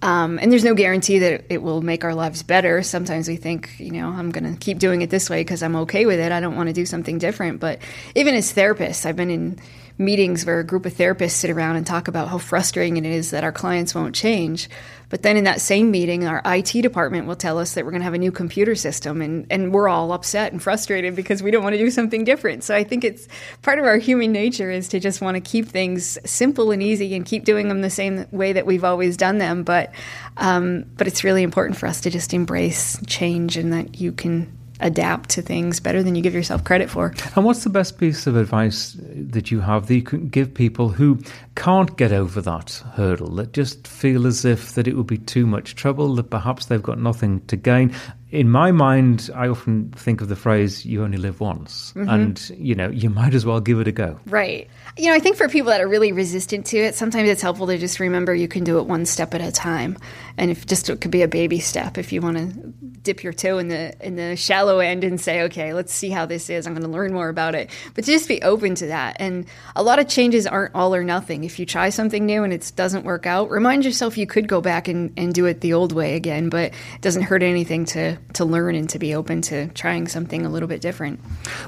Um, 0.01 0.39
and 0.41 0.53
there's 0.53 0.65
no 0.65 0.75
guarantee 0.75 1.19
that 1.21 1.47
it 1.49 1.61
will 1.61 1.83
make 1.83 2.05
our 2.05 2.15
lives 2.15 2.43
better. 2.45 2.83
Sometimes 2.83 3.27
we 3.29 3.37
think, 3.37 3.79
you 3.79 3.91
know, 3.91 4.09
I'm 4.09 4.31
going 4.31 4.45
to 4.53 4.59
keep 4.59 4.79
doing 4.79 5.03
it 5.03 5.11
this 5.11 5.29
way 5.29 5.41
because 5.41 5.63
I'm 5.63 5.75
okay 5.77 6.07
with 6.07 6.21
it. 6.21 6.31
I 6.31 6.39
don't 6.39 6.55
want 6.55 6.69
to 6.69 6.73
do 6.73 6.87
something 6.87 7.19
different. 7.19 7.59
But 7.59 7.81
even 8.15 8.35
as 8.35 8.53
therapists, 8.53 9.05
I've 9.07 9.17
been 9.17 9.31
in 9.31 9.59
meetings 9.99 10.47
where 10.47 10.61
a 10.61 10.65
group 10.65 10.87
of 10.87 10.95
therapists 10.95 11.33
sit 11.33 11.51
around 11.51 11.75
and 11.77 11.87
talk 11.87 12.07
about 12.07 12.29
how 12.29 12.39
frustrating 12.39 12.97
it 12.97 13.05
is 13.05 13.33
that 13.33 13.43
our 13.43 13.53
clients 13.53 13.95
won't 13.95 14.15
change. 14.15 14.71
But 15.11 15.23
then 15.23 15.37
in 15.37 15.45
that 15.45 15.61
same 15.61 15.91
meeting, 15.91 16.27
our 16.27 16.41
IT 16.45 16.83
department 16.83 17.27
will 17.27 17.35
tell 17.35 17.59
us 17.59 17.75
that 17.75 17.85
we're 17.85 17.91
going 17.91 18.03
to 18.03 18.05
have 18.05 18.15
a 18.15 18.19
new 18.19 18.31
computer 18.31 18.75
system, 18.75 19.23
and, 19.23 19.47
and 19.51 19.73
we're 19.73 19.89
all 19.89 20.13
upset 20.13 20.53
and 20.53 20.63
frustrated 20.63 21.17
because 21.17 21.43
we 21.43 21.51
don't 21.51 21.63
want 21.63 21.73
to 21.73 21.79
do 21.79 21.91
something 21.91 22.25
different. 22.25 22.63
So 22.63 22.77
I 22.77 22.85
think 22.85 23.05
it's 23.05 23.27
part 23.63 23.79
of 23.79 23.87
our 23.87 23.97
human 23.97 24.33
nature 24.33 24.71
is 24.71 24.89
to 24.89 25.01
just 25.01 25.21
want 25.21 25.37
to 25.37 25.41
keep 25.41 25.67
things 25.67 26.19
simple 26.25 26.71
and 26.71 26.83
easy 26.83 27.15
and 27.15 27.25
keep 27.25 27.45
doing 27.45 27.69
them 27.69 27.81
the 27.81 27.91
same 27.91 28.27
way 28.31 28.53
that 28.53 28.67
we've 28.67 28.85
always 28.85 29.17
done 29.17 29.39
them. 29.39 29.63
But 29.65 29.93
um, 30.37 30.85
but 30.97 31.07
it's 31.07 31.25
really 31.25 31.43
important 31.43 31.79
for 31.79 31.87
us 31.87 32.03
to 32.03 32.11
just 32.11 32.35
embrace 32.35 33.01
change 33.07 33.57
and 33.57 33.73
that 33.73 34.01
you 34.01 34.13
can 34.13 34.53
adapt 34.81 35.31
to 35.31 35.43
things 35.43 35.81
better 35.81 36.03
than 36.03 36.15
you 36.15 36.23
give 36.23 36.35
yourself 36.35 36.65
credit 36.65 36.91
for. 36.91 37.15
And 37.37 37.45
what's 37.45 37.65
the 37.65 37.71
best 37.71 37.99
piece 37.99 38.27
of 38.27 38.37
advice 38.37 38.97
that 38.99 39.51
you 39.51 39.61
have 39.61 39.87
that 39.87 39.95
you 39.95 40.03
can 40.03 40.29
give 40.29 40.55
people 40.55 40.89
who 40.89 41.19
can't 41.55 41.97
get 41.97 42.13
over 42.13 42.41
that 42.43 42.83
hurdle, 42.95 43.35
that 43.37 43.53
just 43.53 43.87
feel 43.87 44.27
as 44.27 44.45
if 44.45 44.75
that 44.75 44.87
it 44.87 44.97
would 44.97 45.07
be 45.07 45.19
too 45.19 45.47
much 45.47 45.75
trouble, 45.75 46.15
that 46.17 46.31
perhaps 46.31 46.67
they've 46.67 46.83
got 46.83 46.99
nothing 46.99 47.45
to 47.47 47.57
gain? 47.57 47.95
In 48.31 48.51
my 48.51 48.73
mind, 48.73 49.31
I 49.35 49.49
often 49.49 49.91
think 49.97 50.21
of 50.21 50.29
the 50.29 50.37
phrase 50.37 50.85
"you 50.85 51.03
only 51.03 51.17
live 51.17 51.41
once," 51.41 51.95
mm-hmm. 51.97 52.09
and 52.11 52.51
you 52.59 52.75
know, 52.75 52.91
you 52.91 53.09
might 53.09 53.33
as 53.33 53.47
well 53.47 53.61
give 53.61 53.81
it 53.81 53.89
a 53.89 53.93
go. 53.93 54.21
Right. 54.27 54.69
You 54.99 55.07
know, 55.07 55.15
I 55.15 55.19
think 55.19 55.37
for 55.37 55.49
people 55.49 55.71
that 55.71 55.81
are 55.81 55.89
really 55.89 56.13
resistant 56.13 56.67
to 56.67 56.79
it, 56.79 56.95
sometimes 56.95 57.31
it's 57.31 57.41
helpful 57.41 57.67
to 57.69 57.79
just 57.79 58.01
remember 58.01 58.35
you 58.35 58.49
can 58.49 58.65
do 58.65 58.79
it 58.79 58.87
one 58.87 59.07
step 59.07 59.33
at 59.33 59.41
a 59.41 59.51
time, 59.51 59.97
and 60.37 60.51
if 60.51 60.67
just 60.67 60.91
it 60.91 61.01
could 61.01 61.11
be 61.11 61.23
a 61.23 61.29
baby 61.29 61.59
step. 61.59 61.97
If 61.97 62.13
you 62.13 62.21
want 62.21 62.37
to 62.37 62.73
dip 63.03 63.23
your 63.23 63.33
toe 63.33 63.57
in 63.57 63.69
the 63.69 63.95
in 64.07 64.17
the 64.17 64.37
shallow 64.37 64.81
end 64.81 65.05
and 65.05 65.19
say, 65.19 65.43
okay, 65.45 65.73
let's 65.73 65.95
see 65.95 66.11
how 66.11 66.27
this 66.27 66.51
is. 66.51 66.67
I'm 66.67 66.75
going 66.75 66.83
to 66.83 66.91
learn 66.91 67.15
more 67.15 67.31
about 67.31 67.55
it, 67.55 67.71
but 67.95 68.05
just 68.05 68.29
be 68.29 68.43
open 68.43 68.75
to 68.75 68.89
that. 68.89 69.17
And 69.19 69.47
a 69.75 69.83
lot 69.83 69.99
of 69.99 70.09
changes 70.09 70.47
aren't 70.47 70.75
all 70.75 70.95
or 70.95 71.03
nothing. 71.03 71.45
If 71.45 71.59
you 71.59 71.65
try 71.65 71.89
something 71.89 72.27
new 72.27 72.45
and 72.45 72.53
it 72.53 72.73
doesn't 72.77 73.05
work 73.05 73.25
out, 73.25 73.49
remind 73.49 73.87
yourself 73.87 74.19
you 74.19 74.27
could 74.27 74.49
go 74.49 74.61
back 74.61 74.89
and, 74.89 75.15
and 75.17 75.33
do 75.33 75.47
it 75.47 75.63
the 75.63 75.73
old 75.73 75.93
way 75.93 76.17
again. 76.17 76.51
But 76.51 76.73
it 76.95 77.01
doesn't 77.01 77.23
hurt 77.23 77.43
anything 77.43 77.87
to 77.87 78.18
to 78.35 78.45
learn 78.45 78.75
and 78.75 78.89
to 78.91 78.99
be 78.99 79.15
open 79.15 79.43
to 79.43 79.69
trying 79.69 80.09
something 80.09 80.45
a 80.45 80.49
little 80.49 80.69
bit 80.69 80.81
different. 80.81 81.21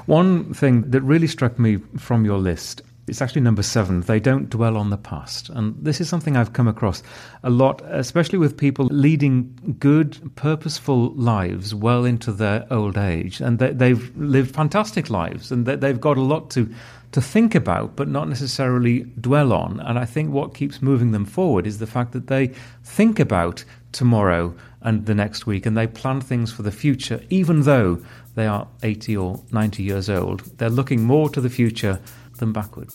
One 0.05 0.53
thing 0.53 0.89
that 0.91 1.01
really 1.01 1.27
struck 1.27 1.59
me 1.59 1.77
from 1.97 2.25
your 2.25 2.37
list 2.37 2.81
it's 3.07 3.21
actually 3.21 3.41
number 3.41 3.63
seven. 3.63 4.01
They 4.01 4.19
don't 4.19 4.49
dwell 4.49 4.77
on 4.77 4.89
the 4.89 4.97
past. 4.97 5.49
And 5.49 5.75
this 5.83 5.99
is 5.99 6.07
something 6.07 6.37
I've 6.37 6.53
come 6.53 6.67
across 6.67 7.03
a 7.43 7.49
lot, 7.49 7.81
especially 7.87 8.37
with 8.37 8.55
people 8.55 8.85
leading 8.85 9.75
good, 9.79 10.31
purposeful 10.35 11.09
lives 11.15 11.73
well 11.73 12.05
into 12.05 12.31
their 12.31 12.65
old 12.71 12.97
age. 12.97 13.41
And 13.41 13.59
they, 13.59 13.89
have 13.89 14.15
lived 14.15 14.55
fantastic 14.55 15.09
lives 15.09 15.51
and 15.51 15.65
they've 15.65 15.99
got 15.99 16.17
a 16.17 16.21
lot 16.21 16.51
to, 16.51 16.73
to 17.11 17.21
think 17.21 17.55
about, 17.55 17.95
but 17.95 18.07
not 18.07 18.29
necessarily 18.29 19.01
dwell 19.19 19.51
on. 19.53 19.79
And 19.81 19.99
I 19.99 20.05
think 20.05 20.31
what 20.31 20.55
keeps 20.55 20.81
moving 20.81 21.11
them 21.11 21.25
forward 21.25 21.67
is 21.67 21.79
the 21.79 21.87
fact 21.87 22.13
that 22.13 22.27
they 22.27 22.47
think 22.83 23.19
about 23.19 23.63
tomorrow 23.91 24.55
and 24.81 25.05
the 25.05 25.15
next 25.15 25.45
week 25.45 25.65
and 25.65 25.77
they 25.77 25.87
plan 25.87 26.21
things 26.21 26.51
for 26.51 26.63
the 26.63 26.71
future, 26.71 27.21
even 27.29 27.63
though 27.63 28.01
they 28.35 28.47
are 28.47 28.67
80 28.83 29.17
or 29.17 29.43
90 29.51 29.83
years 29.83 30.09
old. 30.09 30.41
They're 30.57 30.69
looking 30.69 31.03
more 31.03 31.29
to 31.29 31.41
the 31.41 31.49
future 31.49 31.99
than 32.37 32.53
backward. 32.53 32.89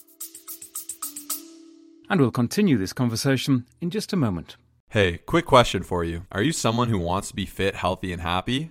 And 2.08 2.20
we'll 2.20 2.30
continue 2.30 2.78
this 2.78 2.92
conversation 2.92 3.66
in 3.80 3.90
just 3.90 4.12
a 4.12 4.16
moment. 4.16 4.56
Hey, 4.90 5.18
quick 5.18 5.44
question 5.44 5.82
for 5.82 6.04
you. 6.04 6.26
Are 6.30 6.42
you 6.42 6.52
someone 6.52 6.88
who 6.88 6.98
wants 6.98 7.28
to 7.28 7.34
be 7.34 7.44
fit, 7.44 7.74
healthy, 7.74 8.12
and 8.12 8.22
happy? 8.22 8.70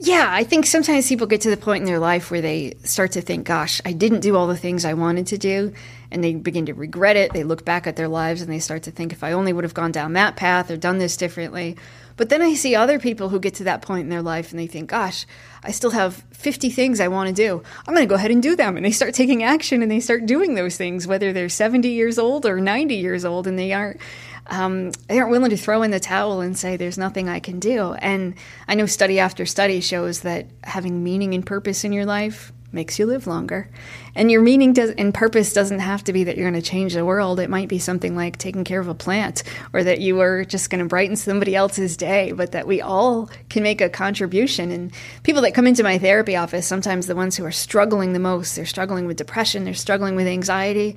Yeah, 0.00 0.28
I 0.30 0.44
think 0.44 0.66
sometimes 0.66 1.08
people 1.08 1.26
get 1.26 1.40
to 1.42 1.50
the 1.50 1.56
point 1.56 1.80
in 1.80 1.86
their 1.86 1.98
life 1.98 2.30
where 2.30 2.42
they 2.42 2.74
start 2.84 3.12
to 3.12 3.22
think, 3.22 3.46
gosh, 3.46 3.80
I 3.84 3.92
didn't 3.92 4.20
do 4.20 4.36
all 4.36 4.46
the 4.46 4.56
things 4.56 4.84
I 4.84 4.94
wanted 4.94 5.26
to 5.28 5.38
do. 5.38 5.72
And 6.10 6.22
they 6.22 6.34
begin 6.34 6.66
to 6.66 6.74
regret 6.74 7.16
it. 7.16 7.32
They 7.32 7.44
look 7.44 7.64
back 7.64 7.86
at 7.86 7.96
their 7.96 8.08
lives 8.08 8.42
and 8.42 8.52
they 8.52 8.58
start 8.58 8.84
to 8.84 8.90
think, 8.90 9.12
if 9.12 9.24
I 9.24 9.32
only 9.32 9.52
would 9.52 9.64
have 9.64 9.74
gone 9.74 9.92
down 9.92 10.12
that 10.12 10.36
path 10.36 10.70
or 10.70 10.76
done 10.76 10.98
this 10.98 11.16
differently. 11.16 11.76
But 12.16 12.28
then 12.28 12.42
I 12.42 12.54
see 12.54 12.74
other 12.74 12.98
people 12.98 13.28
who 13.28 13.40
get 13.40 13.54
to 13.54 13.64
that 13.64 13.82
point 13.82 14.02
in 14.02 14.08
their 14.08 14.22
life 14.22 14.50
and 14.50 14.58
they 14.58 14.66
think, 14.66 14.90
gosh, 14.90 15.26
I 15.62 15.70
still 15.70 15.90
have 15.90 16.24
50 16.32 16.70
things 16.70 17.00
I 17.00 17.08
want 17.08 17.28
to 17.28 17.34
do. 17.34 17.62
I'm 17.86 17.94
going 17.94 18.06
to 18.06 18.08
go 18.08 18.14
ahead 18.14 18.30
and 18.30 18.42
do 18.42 18.56
them. 18.56 18.76
And 18.76 18.86
they 18.86 18.90
start 18.90 19.14
taking 19.14 19.42
action 19.42 19.82
and 19.82 19.90
they 19.90 20.00
start 20.00 20.26
doing 20.26 20.54
those 20.54 20.76
things, 20.76 21.06
whether 21.06 21.32
they're 21.32 21.48
70 21.48 21.88
years 21.88 22.18
old 22.18 22.46
or 22.46 22.60
90 22.60 22.94
years 22.94 23.24
old, 23.24 23.46
and 23.46 23.58
they 23.58 23.72
aren't 23.72 24.00
um, 24.48 24.92
they 25.08 25.18
aren't 25.18 25.30
willing 25.30 25.50
to 25.50 25.56
throw 25.56 25.82
in 25.82 25.90
the 25.90 26.00
towel 26.00 26.40
and 26.40 26.56
say 26.56 26.76
there's 26.76 26.98
nothing 26.98 27.28
I 27.28 27.40
can 27.40 27.58
do. 27.58 27.94
And 27.94 28.34
I 28.68 28.74
know 28.74 28.86
study 28.86 29.18
after 29.18 29.46
study 29.46 29.80
shows 29.80 30.20
that 30.20 30.46
having 30.64 31.02
meaning 31.02 31.34
and 31.34 31.44
purpose 31.44 31.84
in 31.84 31.92
your 31.92 32.06
life 32.06 32.52
makes 32.72 32.98
you 32.98 33.06
live 33.06 33.26
longer. 33.26 33.68
And 34.14 34.30
your 34.30 34.42
meaning 34.42 34.72
does 34.72 34.90
and 34.90 35.12
purpose 35.12 35.52
doesn't 35.52 35.80
have 35.80 36.04
to 36.04 36.12
be 36.12 36.24
that 36.24 36.36
you're 36.36 36.48
going 36.48 36.60
to 36.60 36.68
change 36.68 36.94
the 36.94 37.04
world. 37.04 37.40
It 37.40 37.50
might 37.50 37.68
be 37.68 37.78
something 37.78 38.14
like 38.14 38.38
taking 38.38 38.64
care 38.64 38.80
of 38.80 38.88
a 38.88 38.94
plant 38.94 39.42
or 39.72 39.82
that 39.82 40.00
you 40.00 40.20
are 40.20 40.44
just 40.44 40.70
going 40.70 40.82
to 40.82 40.88
brighten 40.88 41.16
somebody 41.16 41.54
else's 41.54 41.96
day, 41.96 42.32
but 42.32 42.52
that 42.52 42.66
we 42.66 42.80
all 42.80 43.30
can 43.48 43.62
make 43.62 43.80
a 43.80 43.88
contribution. 43.88 44.70
And 44.70 44.92
people 45.22 45.42
that 45.42 45.54
come 45.54 45.66
into 45.66 45.82
my 45.82 45.98
therapy 45.98 46.36
office, 46.36 46.66
sometimes 46.66 47.06
the 47.06 47.16
ones 47.16 47.36
who 47.36 47.44
are 47.44 47.52
struggling 47.52 48.12
the 48.12 48.18
most, 48.18 48.56
they're 48.56 48.66
struggling 48.66 49.06
with 49.06 49.16
depression, 49.16 49.64
they're 49.64 49.74
struggling 49.74 50.14
with 50.14 50.26
anxiety, 50.26 50.96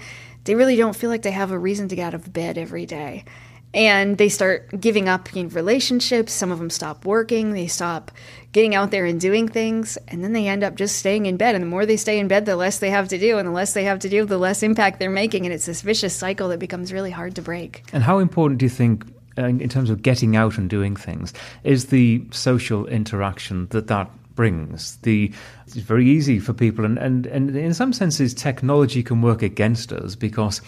they 0.50 0.56
really 0.56 0.76
don't 0.76 0.96
feel 0.96 1.12
like 1.12 1.22
they 1.22 1.30
have 1.30 1.52
a 1.52 1.60
reason 1.60 1.90
to 1.90 1.96
get 1.96 2.08
out 2.08 2.14
of 2.16 2.34
bed 2.34 2.58
every 2.58 2.88
day. 2.88 3.24
And 3.72 4.18
they 4.18 4.30
start 4.30 4.82
giving 4.82 5.08
up 5.08 5.36
in 5.36 5.50
relationships. 5.50 6.34
Some 6.34 6.52
of 6.52 6.58
them 6.58 6.72
stop 6.72 7.06
working. 7.06 7.54
They 7.54 7.68
stop 7.68 8.10
getting 8.52 8.74
out 8.74 8.90
there 8.90 9.06
and 9.06 9.22
doing 9.22 9.48
things. 9.48 9.96
And 10.08 10.24
then 10.24 10.34
they 10.34 10.48
end 10.48 10.64
up 10.64 10.74
just 10.74 10.96
staying 10.96 11.28
in 11.28 11.38
bed. 11.38 11.54
And 11.54 11.62
the 11.62 11.68
more 11.68 11.86
they 11.86 11.98
stay 11.98 12.18
in 12.18 12.28
bed, 12.28 12.48
the 12.48 12.56
less 12.56 12.80
they 12.80 12.90
have 12.90 13.10
to 13.10 13.20
do. 13.20 13.38
And 13.38 13.48
the 13.48 13.52
less 13.52 13.74
they 13.76 13.84
have 13.84 14.00
to 14.00 14.10
do, 14.10 14.26
the 14.26 14.40
less 14.40 14.64
impact 14.64 14.98
they're 14.98 15.12
making. 15.12 15.46
And 15.46 15.54
it's 15.54 15.68
this 15.68 15.84
vicious 15.84 16.16
cycle 16.16 16.50
that 16.50 16.58
becomes 16.58 16.92
really 16.92 17.12
hard 17.12 17.36
to 17.36 17.44
break. 17.44 17.84
And 17.94 18.02
how 18.02 18.18
important 18.18 18.60
do 18.60 18.66
you 18.66 18.72
think 18.72 19.06
uh, 19.38 19.44
in 19.44 19.70
terms 19.70 19.92
of 19.92 20.02
getting 20.02 20.36
out 20.36 20.58
and 20.58 20.68
doing 20.68 20.96
things 20.96 21.32
is 21.64 21.86
the 21.86 22.26
social 22.32 22.88
interaction 22.88 23.68
that 23.68 23.86
that 23.86 24.10
brings. 24.40 24.96
The 25.02 25.30
it's 25.68 25.76
very 25.76 26.08
easy 26.08 26.40
for 26.40 26.54
people, 26.54 26.86
and, 26.86 26.98
and, 26.98 27.26
and 27.26 27.54
in 27.58 27.74
some 27.74 27.92
senses, 27.92 28.34
technology 28.34 29.04
can 29.04 29.22
work 29.22 29.42
against 29.42 29.92
us 29.92 30.16
because 30.16 30.62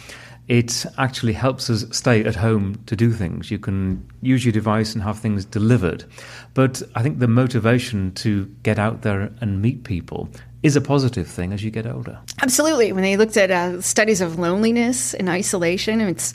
it 0.50 0.86
actually 0.98 1.32
helps 1.32 1.70
us 1.70 1.86
stay 1.96 2.26
at 2.26 2.36
home 2.36 2.76
to 2.88 2.98
do 2.98 3.14
things. 3.14 3.50
You 3.50 3.60
can 3.60 4.06
use 4.22 4.44
your 4.44 4.52
device 4.52 4.94
and 4.94 5.02
have 5.02 5.20
things 5.20 5.46
delivered. 5.46 6.04
But 6.54 6.84
I 6.96 7.02
think 7.02 7.20
the 7.20 7.30
motivation 7.30 8.12
to 8.16 8.46
get 8.64 8.78
out 8.78 9.04
there 9.04 9.32
and 9.40 9.62
meet 9.62 9.86
people 9.86 10.28
is 10.64 10.76
a 10.76 10.82
positive 10.82 11.28
thing 11.28 11.54
as 11.54 11.64
you 11.64 11.72
get 11.72 11.88
older. 11.88 12.20
Absolutely. 12.42 12.92
When 12.92 13.04
they 13.04 13.16
looked 13.16 13.38
at 13.38 13.52
uh, 13.52 13.80
studies 13.80 14.20
of 14.20 14.38
loneliness 14.38 15.14
and 15.14 15.30
isolation, 15.30 16.02
it's 16.02 16.34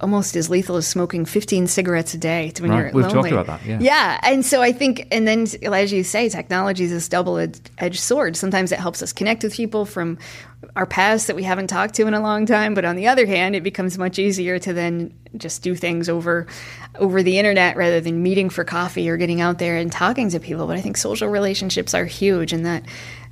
almost 0.00 0.36
as 0.36 0.50
lethal 0.50 0.76
as 0.76 0.86
smoking 0.86 1.24
15 1.24 1.66
cigarettes 1.66 2.12
a 2.14 2.18
day 2.18 2.52
when 2.60 2.70
right. 2.70 2.78
you're 2.78 2.92
We've 2.92 3.06
lonely. 3.06 3.30
talked 3.30 3.46
about 3.46 3.60
that, 3.60 3.66
yeah. 3.66 3.78
Yeah, 3.80 4.20
and 4.22 4.44
so 4.44 4.60
I 4.60 4.72
think, 4.72 5.06
and 5.10 5.26
then 5.26 5.46
as 5.72 5.92
you 5.92 6.04
say, 6.04 6.28
technology 6.28 6.84
is 6.84 6.90
this 6.90 7.08
double-edged 7.08 7.98
sword. 7.98 8.36
Sometimes 8.36 8.72
it 8.72 8.78
helps 8.78 9.02
us 9.02 9.12
connect 9.12 9.42
with 9.42 9.54
people 9.54 9.86
from 9.86 10.18
our 10.74 10.86
past 10.86 11.26
that 11.26 11.36
we 11.36 11.42
haven't 11.42 11.68
talked 11.68 11.94
to 11.94 12.06
in 12.06 12.14
a 12.14 12.20
long 12.20 12.46
time, 12.46 12.74
but 12.74 12.84
on 12.84 12.96
the 12.96 13.08
other 13.08 13.26
hand, 13.26 13.54
it 13.54 13.62
becomes 13.62 13.98
much 13.98 14.18
easier 14.18 14.58
to 14.58 14.72
then 14.72 15.12
just 15.36 15.62
do 15.62 15.74
things 15.74 16.08
over 16.08 16.46
over 16.98 17.22
the 17.22 17.38
internet 17.38 17.76
rather 17.76 18.00
than 18.00 18.22
meeting 18.22 18.48
for 18.48 18.64
coffee 18.64 19.08
or 19.10 19.18
getting 19.18 19.40
out 19.40 19.58
there 19.58 19.76
and 19.76 19.92
talking 19.92 20.30
to 20.30 20.40
people. 20.40 20.66
But 20.66 20.78
I 20.78 20.80
think 20.80 20.96
social 20.96 21.28
relationships 21.28 21.94
are 21.94 22.06
huge, 22.06 22.52
and 22.52 22.64
that 22.64 22.84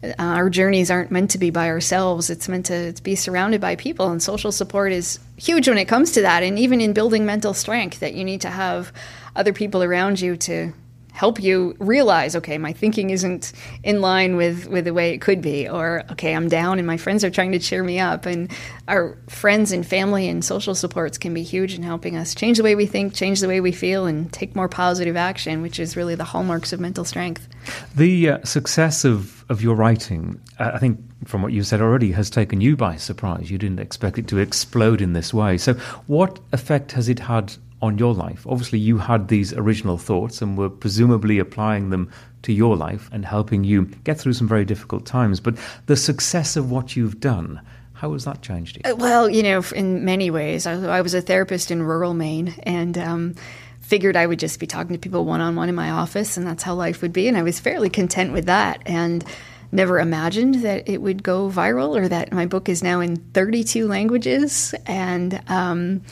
uh, 0.02 0.12
our 0.18 0.50
journeys 0.50 0.90
aren't 0.90 1.10
meant 1.10 1.30
to 1.30 1.38
be 1.38 1.50
by 1.50 1.68
ourselves. 1.68 2.30
It's 2.30 2.48
meant 2.48 2.66
to, 2.66 2.92
to, 2.92 3.02
be 3.02 3.14
surrounded 3.14 3.60
by 3.60 3.76
people, 3.76 4.10
and 4.10 4.22
social 4.22 4.52
support 4.52 4.92
is 4.92 5.18
huge 5.36 5.68
when 5.68 5.78
it 5.78 5.86
comes 5.86 6.12
to 6.12 6.22
that. 6.22 6.42
And 6.42 6.58
even 6.58 6.80
in 6.80 6.92
building 6.92 7.24
mental 7.24 7.54
strength, 7.54 8.00
that 8.00 8.14
you 8.14 8.24
need 8.24 8.42
to 8.42 8.50
have 8.50 8.92
other 9.34 9.52
people 9.52 9.82
around 9.82 10.20
you 10.20 10.36
to 10.36 10.72
help 11.14 11.40
you 11.40 11.76
realize 11.78 12.34
okay 12.34 12.58
my 12.58 12.72
thinking 12.72 13.10
isn't 13.10 13.52
in 13.84 14.00
line 14.00 14.36
with 14.36 14.66
with 14.66 14.84
the 14.84 14.92
way 14.92 15.12
it 15.12 15.20
could 15.20 15.40
be 15.40 15.68
or 15.68 16.02
okay 16.10 16.34
i'm 16.34 16.48
down 16.48 16.78
and 16.78 16.86
my 16.86 16.96
friends 16.96 17.22
are 17.22 17.30
trying 17.30 17.52
to 17.52 17.58
cheer 17.58 17.84
me 17.84 18.00
up 18.00 18.26
and 18.26 18.50
our 18.88 19.16
friends 19.28 19.70
and 19.70 19.86
family 19.86 20.28
and 20.28 20.44
social 20.44 20.74
supports 20.74 21.16
can 21.16 21.32
be 21.32 21.44
huge 21.44 21.72
in 21.72 21.84
helping 21.84 22.16
us 22.16 22.34
change 22.34 22.58
the 22.58 22.64
way 22.64 22.74
we 22.74 22.84
think 22.84 23.14
change 23.14 23.40
the 23.40 23.48
way 23.48 23.60
we 23.60 23.70
feel 23.70 24.06
and 24.06 24.32
take 24.32 24.56
more 24.56 24.68
positive 24.68 25.16
action 25.16 25.62
which 25.62 25.78
is 25.78 25.96
really 25.96 26.16
the 26.16 26.24
hallmarks 26.24 26.72
of 26.72 26.80
mental 26.80 27.04
strength. 27.04 27.48
The 27.94 28.30
uh, 28.30 28.44
success 28.44 29.04
of 29.04 29.44
of 29.48 29.62
your 29.62 29.76
writing 29.76 30.40
uh, 30.58 30.72
i 30.74 30.78
think 30.78 30.98
from 31.28 31.42
what 31.42 31.52
you 31.52 31.62
said 31.62 31.80
already 31.80 32.12
has 32.12 32.30
taken 32.30 32.60
you 32.60 32.76
by 32.76 32.96
surprise. 32.96 33.50
You 33.50 33.58
didn't 33.58 33.80
expect 33.80 34.18
it 34.18 34.28
to 34.28 34.38
explode 34.38 35.00
in 35.00 35.12
this 35.12 35.32
way. 35.32 35.58
So 35.58 35.74
what 36.06 36.38
effect 36.52 36.92
has 36.92 37.08
it 37.08 37.18
had 37.18 37.54
on 37.82 37.98
your 37.98 38.14
life. 38.14 38.46
Obviously, 38.46 38.78
you 38.78 38.98
had 38.98 39.28
these 39.28 39.52
original 39.52 39.98
thoughts 39.98 40.40
and 40.40 40.56
were 40.56 40.70
presumably 40.70 41.38
applying 41.38 41.90
them 41.90 42.10
to 42.42 42.52
your 42.52 42.76
life 42.76 43.08
and 43.12 43.24
helping 43.24 43.64
you 43.64 43.86
get 44.04 44.18
through 44.18 44.32
some 44.32 44.48
very 44.48 44.64
difficult 44.64 45.06
times. 45.06 45.40
But 45.40 45.56
the 45.86 45.96
success 45.96 46.56
of 46.56 46.70
what 46.70 46.96
you've 46.96 47.20
done, 47.20 47.60
how 47.94 48.12
has 48.12 48.24
that 48.24 48.42
changed 48.42 48.76
you? 48.76 48.90
Uh, 48.90 48.96
well, 48.96 49.28
you 49.28 49.42
know, 49.42 49.62
in 49.74 50.04
many 50.04 50.30
ways. 50.30 50.66
I, 50.66 50.74
I 50.74 51.00
was 51.00 51.14
a 51.14 51.20
therapist 51.20 51.70
in 51.70 51.82
rural 51.82 52.14
Maine 52.14 52.54
and 52.62 52.96
um, 52.98 53.34
figured 53.80 54.16
I 54.16 54.26
would 54.26 54.38
just 54.38 54.60
be 54.60 54.66
talking 54.66 54.94
to 54.94 54.98
people 54.98 55.24
one 55.24 55.40
on 55.40 55.56
one 55.56 55.68
in 55.68 55.74
my 55.74 55.90
office, 55.90 56.36
and 56.36 56.46
that's 56.46 56.62
how 56.62 56.74
life 56.74 57.02
would 57.02 57.12
be. 57.12 57.28
And 57.28 57.36
I 57.36 57.42
was 57.42 57.60
fairly 57.60 57.90
content 57.90 58.32
with 58.32 58.46
that. 58.46 58.82
And 58.86 59.24
never 59.72 59.98
imagined 59.98 60.56
that 60.56 60.88
it 60.88 61.02
would 61.02 61.22
go 61.22 61.50
viral 61.50 61.96
or 61.96 62.08
that 62.08 62.32
my 62.32 62.46
book 62.46 62.68
is 62.68 62.82
now 62.82 63.00
in 63.00 63.16
32 63.16 63.88
languages. 63.88 64.74
And, 64.86 65.42
um, 65.48 66.02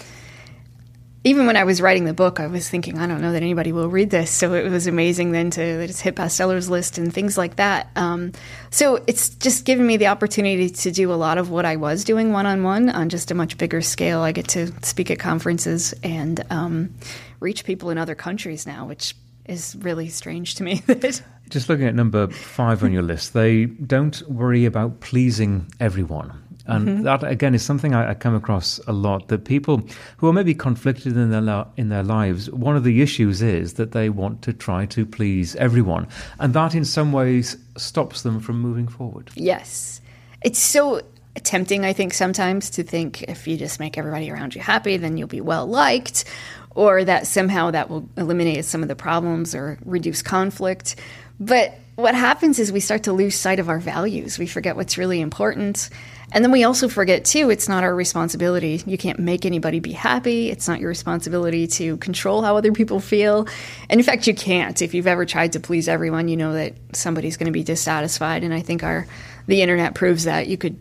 even 1.25 1.47
when 1.47 1.57
I 1.57 1.62
was 1.64 1.81
writing 1.81 2.05
the 2.05 2.12
book, 2.12 2.41
I 2.41 2.49
was 2.49 2.69
thinking, 2.69 2.99
I 2.99 3.07
don't 3.07 3.21
know 3.21 3.33
that 3.33 3.43
anybody 3.43 3.71
will 3.71 3.88
read 3.88 4.11
this. 4.11 4.31
So 4.31 4.55
it 4.55 4.69
was 4.69 4.88
amazing 4.88 5.31
then 5.31 5.50
to 5.50 5.62
it's 5.62 6.00
hit 6.00 6.17
bestsellers 6.17 6.69
list 6.69 6.99
and 6.99 7.14
things 7.14 7.38
like 7.38 7.57
that. 7.57 7.91
Um, 7.95 8.33
so 8.71 9.02
it's 9.07 9.29
just 9.31 9.64
given 9.64 9.87
me 9.87 9.97
the 9.97 10.09
opportunity 10.09 10.69
to 10.69 10.91
do 10.91 11.12
a 11.12 11.14
lot 11.14 11.38
of 11.38 11.49
what 11.49 11.64
I 11.64 11.76
was 11.76 12.02
doing 12.02 12.33
one 12.33 12.47
on 12.47 12.64
one 12.64 12.88
on 12.88 13.09
just 13.09 13.31
a 13.31 13.35
much 13.35 13.57
bigger 13.57 13.81
scale. 13.83 14.21
I 14.21 14.33
get 14.33 14.49
to 14.49 14.73
speak 14.85 15.11
at 15.12 15.21
conferences 15.21 15.95
and 16.02 16.45
um, 16.50 16.95
reach 17.38 17.64
people 17.64 17.91
in 17.91 17.99
other 17.99 18.17
countries 18.17 18.67
now, 18.67 18.87
which 18.87 19.14
is 19.47 19.76
really 19.76 20.09
strange 20.09 20.57
to 20.57 20.64
me. 20.64 20.83
just 21.50 21.69
looking 21.69 21.87
at 21.87 21.95
number 21.95 22.26
five 22.29 22.83
on 22.83 22.93
your 22.93 23.02
list, 23.02 23.33
they 23.33 23.67
don't 23.67 24.23
worry 24.29 24.64
about 24.64 24.99
pleasing 25.00 25.69
everyone. 25.79 26.41
And 26.66 26.88
mm-hmm. 26.88 27.02
that 27.02 27.25
again 27.25 27.54
is 27.54 27.62
something 27.62 27.95
I, 27.95 28.11
I, 28.11 28.14
come 28.14 28.35
across 28.35 28.78
a 28.87 28.92
lot. 28.92 29.28
That 29.28 29.45
people 29.45 29.83
who 30.16 30.28
are 30.28 30.33
maybe 30.33 30.54
conflicted 30.54 31.16
in 31.16 31.31
their 31.31 31.66
in 31.76 31.88
their 31.88 32.04
lives, 32.04 32.50
one 32.50 32.76
of 32.76 32.85
the 32.85 33.02
issues 33.02 33.42
is 33.42 33.75
that 33.75 33.92
they 33.92 34.09
want 34.09 34.42
to 34.42 34.52
try 34.52 34.87
to 34.87 35.04
please 35.04 35.57
everyone, 35.57 36.07
and 36.38 36.54
that 36.54 36.75
in 36.75 36.85
some 36.85 37.12
ways 37.12 37.57
stops 37.76 38.23
them 38.23 38.38
from 38.38 38.61
moving 38.61 38.87
forward. 38.87 39.31
Yes, 39.35 40.00
it's 40.42 40.61
so 40.61 41.00
tempting. 41.42 41.85
I 41.85 41.92
think 41.92 42.14
sometimes 42.14 42.71
to 42.71 42.83
think 42.83 43.23
if 43.23 43.49
you 43.49 43.57
just 43.57 43.81
make 43.81 43.99
everybody 43.99 44.31
around 44.31 44.54
you 44.54 44.61
happy, 44.61 44.97
then 44.97 45.16
you'll 45.16 45.28
be 45.28 45.40
well 45.40 45.66
liked, 45.66 46.25
or 46.71 47.04
that 47.04 47.26
somehow 47.26 47.73
that 47.73 47.90
will 47.90 48.09
eliminate 48.16 48.64
some 48.64 48.83
of 48.83 48.88
the 48.88 48.97
problems 48.97 49.54
or 49.54 49.78
reduce 49.85 50.23
conflict. 50.23 50.97
But 51.40 51.76
what 51.97 52.14
happens 52.14 52.59
is 52.59 52.73
we 52.73 52.81
start 52.81 53.02
to 53.04 53.12
lose 53.12 53.35
sight 53.35 53.59
of 53.59 53.69
our 53.69 53.78
values. 53.78 54.38
We 54.38 54.47
forget 54.47 54.76
what's 54.76 54.97
really 54.97 55.21
important. 55.21 55.90
And 56.33 56.45
then 56.45 56.51
we 56.51 56.65
also 56.65 56.89
forget, 56.89 57.25
too, 57.25 57.51
it's 57.51 57.69
not 57.69 57.85
our 57.85 57.95
responsibility. 57.95 58.83
You 58.87 58.97
can't 58.99 59.19
make 59.19 59.45
anybody 59.45 59.81
be 59.81 59.93
happy. 59.93 60.51
It's 60.51 60.67
not 60.67 60.81
your 60.81 60.89
responsibility 60.89 61.67
to 61.69 61.97
control 61.99 62.43
how 62.43 62.57
other 62.57 62.73
people 62.73 63.01
feel. 63.01 63.47
And 63.91 64.01
in 64.01 64.05
fact, 64.05 64.27
you 64.27 64.35
can't. 64.35 64.81
If 64.81 64.95
you've 64.95 65.07
ever 65.07 65.27
tried 65.27 65.53
to 65.53 65.61
please 65.61 65.89
everyone, 65.89 66.29
you 66.29 66.37
know 66.37 66.55
that 66.55 66.75
somebody's 66.95 67.37
going 67.37 67.47
to 67.47 67.53
be 67.53 67.62
dissatisfied. 67.62 68.45
And 68.45 68.55
I 68.55 68.61
think 68.61 68.83
our 68.83 69.07
the 69.47 69.61
internet 69.61 69.95
proves 69.95 70.25
that. 70.25 70.47
You 70.49 70.57
could 70.57 70.79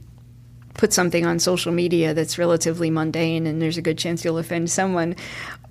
put 0.75 0.93
something 0.93 1.25
on 1.25 1.39
social 1.39 1.71
media 1.71 2.13
that's 2.13 2.37
relatively 2.37 2.89
mundane 2.89 3.45
and 3.45 3.61
there's 3.61 3.77
a 3.77 3.81
good 3.81 3.97
chance 3.97 4.23
you'll 4.23 4.37
offend 4.37 4.69
someone 4.71 5.15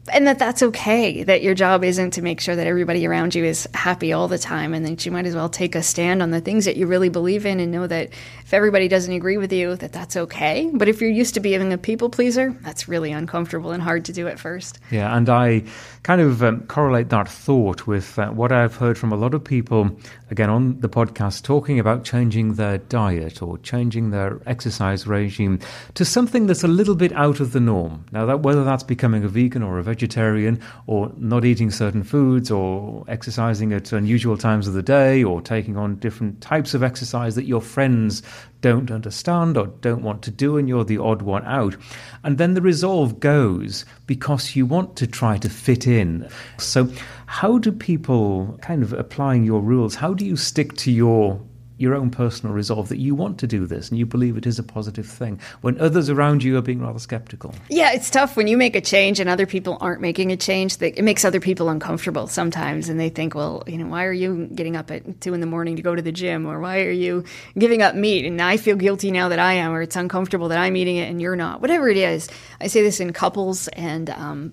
and 0.08 0.26
that 0.26 0.38
that's 0.38 0.62
okay 0.62 1.22
that 1.24 1.42
your 1.42 1.54
job 1.54 1.84
isn't 1.84 2.12
to 2.12 2.22
make 2.22 2.40
sure 2.40 2.56
that 2.56 2.66
everybody 2.66 3.06
around 3.06 3.34
you 3.34 3.44
is 3.44 3.68
happy 3.74 4.12
all 4.12 4.28
the 4.28 4.38
time 4.38 4.72
and 4.72 4.86
that 4.86 5.04
you 5.04 5.12
might 5.12 5.26
as 5.26 5.34
well 5.34 5.48
take 5.48 5.74
a 5.74 5.82
stand 5.82 6.22
on 6.22 6.30
the 6.30 6.40
things 6.40 6.64
that 6.64 6.76
you 6.76 6.86
really 6.86 7.08
believe 7.08 7.44
in 7.44 7.60
and 7.60 7.70
know 7.70 7.86
that 7.86 8.10
if 8.44 8.54
everybody 8.54 8.88
doesn't 8.88 9.12
agree 9.12 9.36
with 9.36 9.52
you 9.52 9.76
that 9.76 9.92
that's 9.92 10.16
okay. 10.16 10.70
But 10.72 10.88
if 10.88 11.00
you're 11.00 11.10
used 11.10 11.34
to 11.34 11.40
being 11.40 11.72
a 11.72 11.78
people 11.78 12.08
pleaser 12.08 12.56
that's 12.62 12.88
really 12.88 13.12
uncomfortable 13.12 13.72
and 13.72 13.82
hard 13.82 14.04
to 14.06 14.12
do 14.12 14.26
at 14.26 14.38
first. 14.38 14.78
Yeah 14.90 15.16
and 15.16 15.28
i 15.28 15.62
kind 16.02 16.20
of 16.20 16.42
um, 16.42 16.66
correlate 16.66 17.10
that 17.10 17.28
thought 17.28 17.86
with 17.86 18.18
uh, 18.18 18.28
what 18.30 18.52
i've 18.52 18.76
heard 18.76 18.96
from 18.96 19.12
a 19.12 19.16
lot 19.16 19.34
of 19.34 19.44
people 19.44 19.90
again 20.30 20.48
on 20.48 20.80
the 20.80 20.88
podcast 20.88 21.42
talking 21.42 21.78
about 21.78 22.04
changing 22.04 22.54
their 22.54 22.78
diet 22.78 23.42
or 23.42 23.58
changing 23.58 24.10
their 24.10 24.40
exercise 24.46 25.06
regime 25.06 25.58
to 25.94 26.04
something 26.04 26.46
that's 26.46 26.64
a 26.64 26.68
little 26.68 26.94
bit 26.94 27.12
out 27.12 27.40
of 27.40 27.52
the 27.52 27.60
norm. 27.60 28.04
Now 28.12 28.26
that 28.26 28.40
whether 28.40 28.64
that's 28.64 28.82
becoming 28.82 29.24
a 29.24 29.28
vegan 29.28 29.62
or 29.62 29.78
a 29.78 29.82
vegetarian 29.90 30.60
or 30.86 31.10
not 31.16 31.44
eating 31.44 31.68
certain 31.68 32.04
foods 32.04 32.48
or 32.48 33.04
exercising 33.08 33.72
at 33.72 33.92
unusual 33.92 34.38
times 34.38 34.68
of 34.68 34.74
the 34.74 34.82
day 34.82 35.24
or 35.24 35.42
taking 35.42 35.76
on 35.76 35.96
different 35.96 36.40
types 36.40 36.74
of 36.74 36.82
exercise 36.84 37.34
that 37.34 37.44
your 37.44 37.60
friends 37.60 38.22
don't 38.60 38.90
understand 38.90 39.56
or 39.56 39.66
don't 39.80 40.02
want 40.02 40.22
to 40.22 40.30
do, 40.30 40.56
and 40.56 40.68
you're 40.68 40.84
the 40.84 40.98
odd 40.98 41.22
one 41.22 41.44
out. 41.44 41.76
And 42.22 42.38
then 42.38 42.54
the 42.54 42.62
resolve 42.62 43.18
goes 43.18 43.84
because 44.06 44.54
you 44.54 44.64
want 44.64 44.96
to 44.96 45.06
try 45.06 45.38
to 45.38 45.48
fit 45.48 45.86
in. 45.86 46.28
So, 46.58 46.88
how 47.26 47.58
do 47.58 47.72
people 47.72 48.58
kind 48.62 48.82
of 48.82 48.92
applying 48.92 49.44
your 49.44 49.60
rules? 49.60 49.94
How 49.94 50.14
do 50.14 50.24
you 50.24 50.36
stick 50.36 50.76
to 50.78 50.92
your 50.92 51.40
your 51.80 51.94
own 51.94 52.10
personal 52.10 52.54
resolve 52.54 52.90
that 52.90 52.98
you 52.98 53.14
want 53.14 53.38
to 53.38 53.46
do 53.46 53.64
this 53.64 53.88
and 53.88 53.98
you 53.98 54.04
believe 54.04 54.36
it 54.36 54.46
is 54.46 54.58
a 54.58 54.62
positive 54.62 55.06
thing 55.06 55.40
when 55.62 55.80
others 55.80 56.10
around 56.10 56.42
you 56.42 56.58
are 56.58 56.62
being 56.62 56.82
rather 56.82 56.98
skeptical. 56.98 57.54
Yeah, 57.70 57.92
it's 57.92 58.10
tough 58.10 58.36
when 58.36 58.46
you 58.46 58.58
make 58.58 58.76
a 58.76 58.82
change 58.82 59.18
and 59.18 59.30
other 59.30 59.46
people 59.46 59.78
aren't 59.80 60.02
making 60.02 60.30
a 60.30 60.36
change. 60.36 60.76
That 60.76 60.98
it 60.98 61.02
makes 61.02 61.24
other 61.24 61.40
people 61.40 61.70
uncomfortable 61.70 62.26
sometimes, 62.26 62.90
and 62.90 63.00
they 63.00 63.08
think, 63.08 63.34
well, 63.34 63.62
you 63.66 63.78
know, 63.78 63.86
why 63.86 64.04
are 64.04 64.12
you 64.12 64.46
getting 64.54 64.76
up 64.76 64.90
at 64.90 65.22
two 65.22 65.32
in 65.32 65.40
the 65.40 65.46
morning 65.46 65.76
to 65.76 65.82
go 65.82 65.94
to 65.94 66.02
the 66.02 66.12
gym, 66.12 66.44
or 66.46 66.60
why 66.60 66.80
are 66.82 66.90
you 66.90 67.24
giving 67.58 67.80
up 67.80 67.94
meat? 67.94 68.26
And 68.26 68.42
I 68.42 68.58
feel 68.58 68.76
guilty 68.76 69.10
now 69.10 69.30
that 69.30 69.38
I 69.38 69.54
am, 69.54 69.72
or 69.72 69.80
it's 69.80 69.96
uncomfortable 69.96 70.48
that 70.48 70.58
I'm 70.58 70.76
eating 70.76 70.96
it 70.96 71.08
and 71.08 71.20
you're 71.20 71.36
not. 71.36 71.62
Whatever 71.62 71.88
it 71.88 71.96
is, 71.96 72.28
I 72.60 72.66
say 72.66 72.82
this 72.82 73.00
in 73.00 73.14
couples 73.14 73.68
and 73.68 74.10
um, 74.10 74.52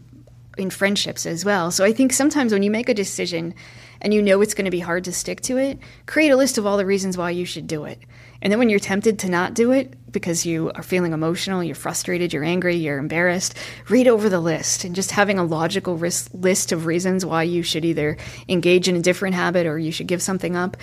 in 0.57 0.69
friendships 0.69 1.25
as 1.25 1.43
well. 1.43 1.71
So 1.71 1.83
I 1.83 1.91
think 1.91 2.13
sometimes 2.13 2.53
when 2.53 2.63
you 2.63 2.71
make 2.71 2.87
a 2.87 2.93
decision 2.93 3.53
and 4.01 4.13
you 4.13 4.21
know 4.21 4.41
it's 4.41 4.53
going 4.53 4.65
to 4.65 4.71
be 4.71 4.79
hard 4.79 5.03
to 5.05 5.11
stick 5.11 5.41
to 5.41 5.57
it, 5.57 5.79
create 6.05 6.31
a 6.31 6.35
list 6.35 6.57
of 6.57 6.65
all 6.65 6.77
the 6.77 6.85
reasons 6.85 7.17
why 7.17 7.31
you 7.31 7.45
should 7.45 7.67
do 7.67 7.85
it. 7.85 7.99
And 8.41 8.51
then 8.51 8.59
when 8.59 8.69
you're 8.69 8.79
tempted 8.79 9.19
to 9.19 9.29
not 9.29 9.53
do 9.53 9.71
it 9.71 9.93
because 10.11 10.45
you 10.45 10.71
are 10.75 10.83
feeling 10.83 11.13
emotional, 11.13 11.63
you're 11.63 11.75
frustrated, 11.75 12.33
you're 12.33 12.43
angry, 12.43 12.75
you're 12.75 12.99
embarrassed, 12.99 13.55
read 13.89 14.07
over 14.07 14.29
the 14.29 14.39
list 14.39 14.83
and 14.83 14.95
just 14.95 15.11
having 15.11 15.39
a 15.39 15.43
logical 15.43 15.97
list 15.97 16.71
of 16.71 16.85
reasons 16.85 17.25
why 17.25 17.43
you 17.43 17.63
should 17.63 17.85
either 17.85 18.17
engage 18.47 18.87
in 18.87 18.95
a 18.95 19.01
different 19.01 19.35
habit 19.35 19.65
or 19.65 19.79
you 19.79 19.91
should 19.91 20.07
give 20.07 20.21
something 20.21 20.55
up 20.55 20.77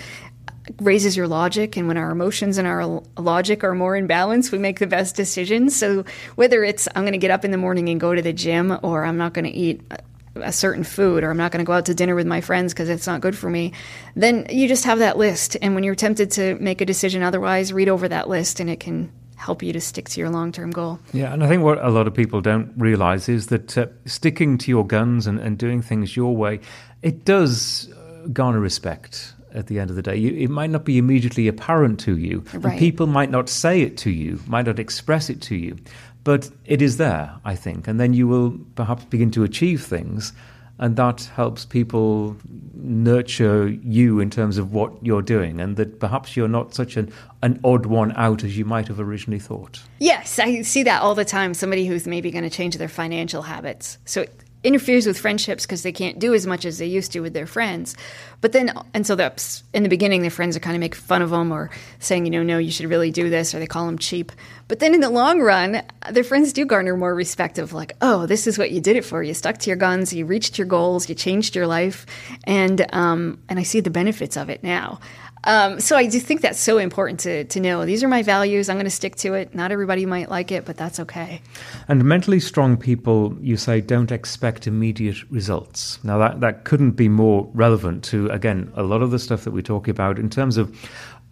raises 0.79 1.15
your 1.15 1.27
logic 1.27 1.77
and 1.77 1.87
when 1.87 1.97
our 1.97 2.11
emotions 2.11 2.57
and 2.57 2.67
our 2.67 3.01
logic 3.17 3.63
are 3.63 3.75
more 3.75 3.95
in 3.95 4.07
balance 4.07 4.51
we 4.51 4.57
make 4.57 4.79
the 4.79 4.87
best 4.87 5.15
decisions 5.15 5.75
so 5.75 6.03
whether 6.35 6.63
it's 6.63 6.87
i'm 6.95 7.03
going 7.03 7.11
to 7.11 7.19
get 7.19 7.31
up 7.31 7.45
in 7.45 7.51
the 7.51 7.57
morning 7.57 7.87
and 7.89 7.99
go 7.99 8.15
to 8.15 8.21
the 8.21 8.33
gym 8.33 8.77
or 8.81 9.05
i'm 9.05 9.17
not 9.17 9.33
going 9.33 9.45
to 9.45 9.51
eat 9.51 9.81
uh, 9.91 9.97
a 10.35 10.51
certain 10.51 10.83
food 10.83 11.23
or 11.23 11.31
I'm 11.31 11.37
not 11.37 11.51
going 11.51 11.63
to 11.63 11.67
go 11.67 11.73
out 11.73 11.85
to 11.85 11.95
dinner 11.95 12.15
with 12.15 12.27
my 12.27 12.41
friends 12.41 12.73
because 12.73 12.89
it's 12.89 13.07
not 13.07 13.21
good 13.21 13.37
for 13.37 13.49
me, 13.49 13.73
then 14.15 14.47
you 14.49 14.67
just 14.67 14.85
have 14.85 14.99
that 14.99 15.17
list. 15.17 15.57
And 15.61 15.75
when 15.75 15.83
you're 15.83 15.95
tempted 15.95 16.31
to 16.31 16.55
make 16.55 16.81
a 16.81 16.85
decision 16.85 17.23
otherwise, 17.23 17.71
read 17.73 17.89
over 17.89 18.07
that 18.07 18.27
list 18.27 18.59
and 18.59 18.69
it 18.69 18.79
can 18.79 19.11
help 19.35 19.61
you 19.61 19.73
to 19.73 19.81
stick 19.81 20.09
to 20.09 20.19
your 20.19 20.29
long 20.29 20.51
term 20.51 20.71
goal. 20.71 20.99
Yeah, 21.13 21.33
and 21.33 21.43
I 21.43 21.47
think 21.47 21.63
what 21.63 21.83
a 21.83 21.89
lot 21.89 22.07
of 22.07 22.13
people 22.13 22.41
don't 22.41 22.73
realize 22.77 23.29
is 23.29 23.47
that 23.47 23.77
uh, 23.77 23.87
sticking 24.05 24.57
to 24.59 24.71
your 24.71 24.85
guns 24.85 25.27
and, 25.27 25.39
and 25.39 25.57
doing 25.57 25.81
things 25.81 26.15
your 26.15 26.35
way, 26.35 26.59
it 27.01 27.25
does 27.25 27.91
uh, 27.91 28.27
garner 28.27 28.59
respect 28.59 29.33
at 29.53 29.67
the 29.67 29.79
end 29.79 29.89
of 29.89 29.95
the 29.95 30.01
day. 30.01 30.15
You, 30.15 30.33
it 30.33 30.49
might 30.49 30.69
not 30.69 30.83
be 30.83 30.97
immediately 30.97 31.47
apparent 31.47 31.99
to 32.01 32.17
you. 32.17 32.43
Right. 32.53 32.77
people 32.77 33.07
might 33.07 33.31
not 33.31 33.49
say 33.49 33.81
it 33.81 33.97
to 33.99 34.11
you, 34.11 34.39
might 34.47 34.65
not 34.65 34.79
express 34.79 35.29
it 35.29 35.41
to 35.43 35.55
you. 35.55 35.77
But 36.25 36.49
it 36.65 36.81
is 36.81 36.97
there, 36.97 37.35
I 37.45 37.55
think. 37.55 37.87
And 37.87 37.97
then 37.99 38.13
you 38.13 38.27
will 38.27 38.59
perhaps 38.75 39.05
begin 39.05 39.31
to 39.31 39.43
achieve 39.43 39.85
things. 39.85 40.33
And 40.77 40.97
that 40.97 41.29
helps 41.35 41.63
people 41.63 42.35
nurture 42.73 43.69
you 43.69 44.19
in 44.19 44.29
terms 44.29 44.57
of 44.57 44.73
what 44.73 44.91
you're 45.05 45.21
doing, 45.21 45.61
and 45.61 45.77
that 45.77 46.01
perhaps 46.01 46.35
you're 46.35 46.49
not 46.49 46.73
such 46.73 46.97
an, 46.97 47.13
an 47.41 47.61
odd 47.63 47.85
one 47.85 48.11
out 48.17 48.43
as 48.43 48.57
you 48.57 48.65
might 48.65 48.89
have 48.89 48.99
originally 48.99 49.39
thought. 49.39 49.81
Yes, 49.99 50.37
I 50.37 50.63
see 50.63 50.83
that 50.83 51.01
all 51.01 51.15
the 51.15 51.23
time. 51.23 51.53
Somebody 51.53 51.85
who's 51.85 52.05
maybe 52.05 52.29
going 52.29 52.43
to 52.43 52.49
change 52.49 52.75
their 52.75 52.89
financial 52.89 53.43
habits. 53.43 53.99
So 54.03 54.25
interferes 54.65 55.05
with 55.05 55.17
friendships 55.17 55.65
because 55.65 55.83
they 55.83 55.91
can't 55.91 56.19
do 56.19 56.33
as 56.33 56.45
much 56.45 56.65
as 56.65 56.77
they 56.77 56.85
used 56.85 57.11
to 57.13 57.19
with 57.21 57.33
their 57.33 57.45
friends. 57.45 57.95
But 58.41 58.51
then, 58.51 58.71
and 58.93 59.05
so 59.07 59.15
that's 59.15 59.63
in 59.73 59.83
the 59.83 59.89
beginning, 59.89 60.21
their 60.21 60.31
friends 60.31 60.57
are 60.57 60.59
kind 60.59 60.75
of 60.75 60.79
making 60.79 61.01
fun 61.01 61.21
of 61.21 61.29
them 61.29 61.51
or 61.51 61.69
saying, 61.99 62.25
you 62.25 62.31
know, 62.31 62.43
no, 62.43 62.57
you 62.57 62.71
should 62.71 62.89
really 62.89 63.11
do 63.11 63.29
this, 63.29 63.53
or 63.53 63.59
they 63.59 63.67
call 63.67 63.85
them 63.85 63.97
cheap. 63.97 64.31
But 64.67 64.79
then 64.79 64.93
in 64.93 64.99
the 64.99 65.09
long 65.09 65.39
run, 65.41 65.83
their 66.11 66.23
friends 66.23 66.51
do 66.51 66.65
garner 66.65 66.97
more 66.97 67.13
respect 67.13 67.59
of 67.59 67.73
like, 67.73 67.93
oh, 68.01 68.25
this 68.25 68.47
is 68.47 68.57
what 68.57 68.71
you 68.71 68.81
did 68.81 68.97
it 68.97 69.05
for. 69.05 69.21
You 69.21 69.33
stuck 69.33 69.59
to 69.59 69.69
your 69.69 69.77
guns, 69.77 70.13
you 70.13 70.25
reached 70.25 70.57
your 70.57 70.67
goals, 70.67 71.07
you 71.07 71.15
changed 71.15 71.55
your 71.55 71.67
life, 71.67 72.05
and 72.45 72.85
um, 72.93 73.39
and 73.47 73.59
I 73.59 73.63
see 73.63 73.79
the 73.79 73.89
benefits 73.89 74.35
of 74.37 74.49
it 74.49 74.63
now. 74.63 74.99
Um, 75.45 75.79
so 75.79 75.95
I 75.95 76.07
do 76.07 76.19
think 76.19 76.41
that's 76.41 76.59
so 76.59 76.77
important 76.77 77.19
to, 77.21 77.43
to 77.45 77.59
know. 77.59 77.85
These 77.85 78.03
are 78.03 78.07
my 78.07 78.23
values. 78.23 78.69
I'm 78.69 78.75
going 78.75 78.85
to 78.85 78.89
stick 78.89 79.15
to 79.17 79.33
it. 79.33 79.53
Not 79.53 79.71
everybody 79.71 80.05
might 80.05 80.29
like 80.29 80.51
it, 80.51 80.65
but 80.65 80.77
that's 80.77 80.99
okay. 80.99 81.41
And 81.87 82.03
mentally 82.03 82.39
strong 82.39 82.77
people, 82.77 83.37
you 83.41 83.57
say, 83.57 83.81
don't 83.81 84.11
expect 84.11 84.67
immediate 84.67 85.17
results. 85.29 86.03
Now, 86.03 86.17
that, 86.17 86.41
that 86.41 86.63
couldn't 86.63 86.91
be 86.91 87.09
more 87.09 87.49
relevant 87.53 88.03
to, 88.05 88.29
again, 88.29 88.71
a 88.75 88.83
lot 88.83 89.01
of 89.01 89.11
the 89.11 89.19
stuff 89.19 89.43
that 89.43 89.51
we 89.51 89.61
talk 89.61 89.87
about 89.87 90.19
in 90.19 90.29
terms 90.29 90.57
of 90.57 90.75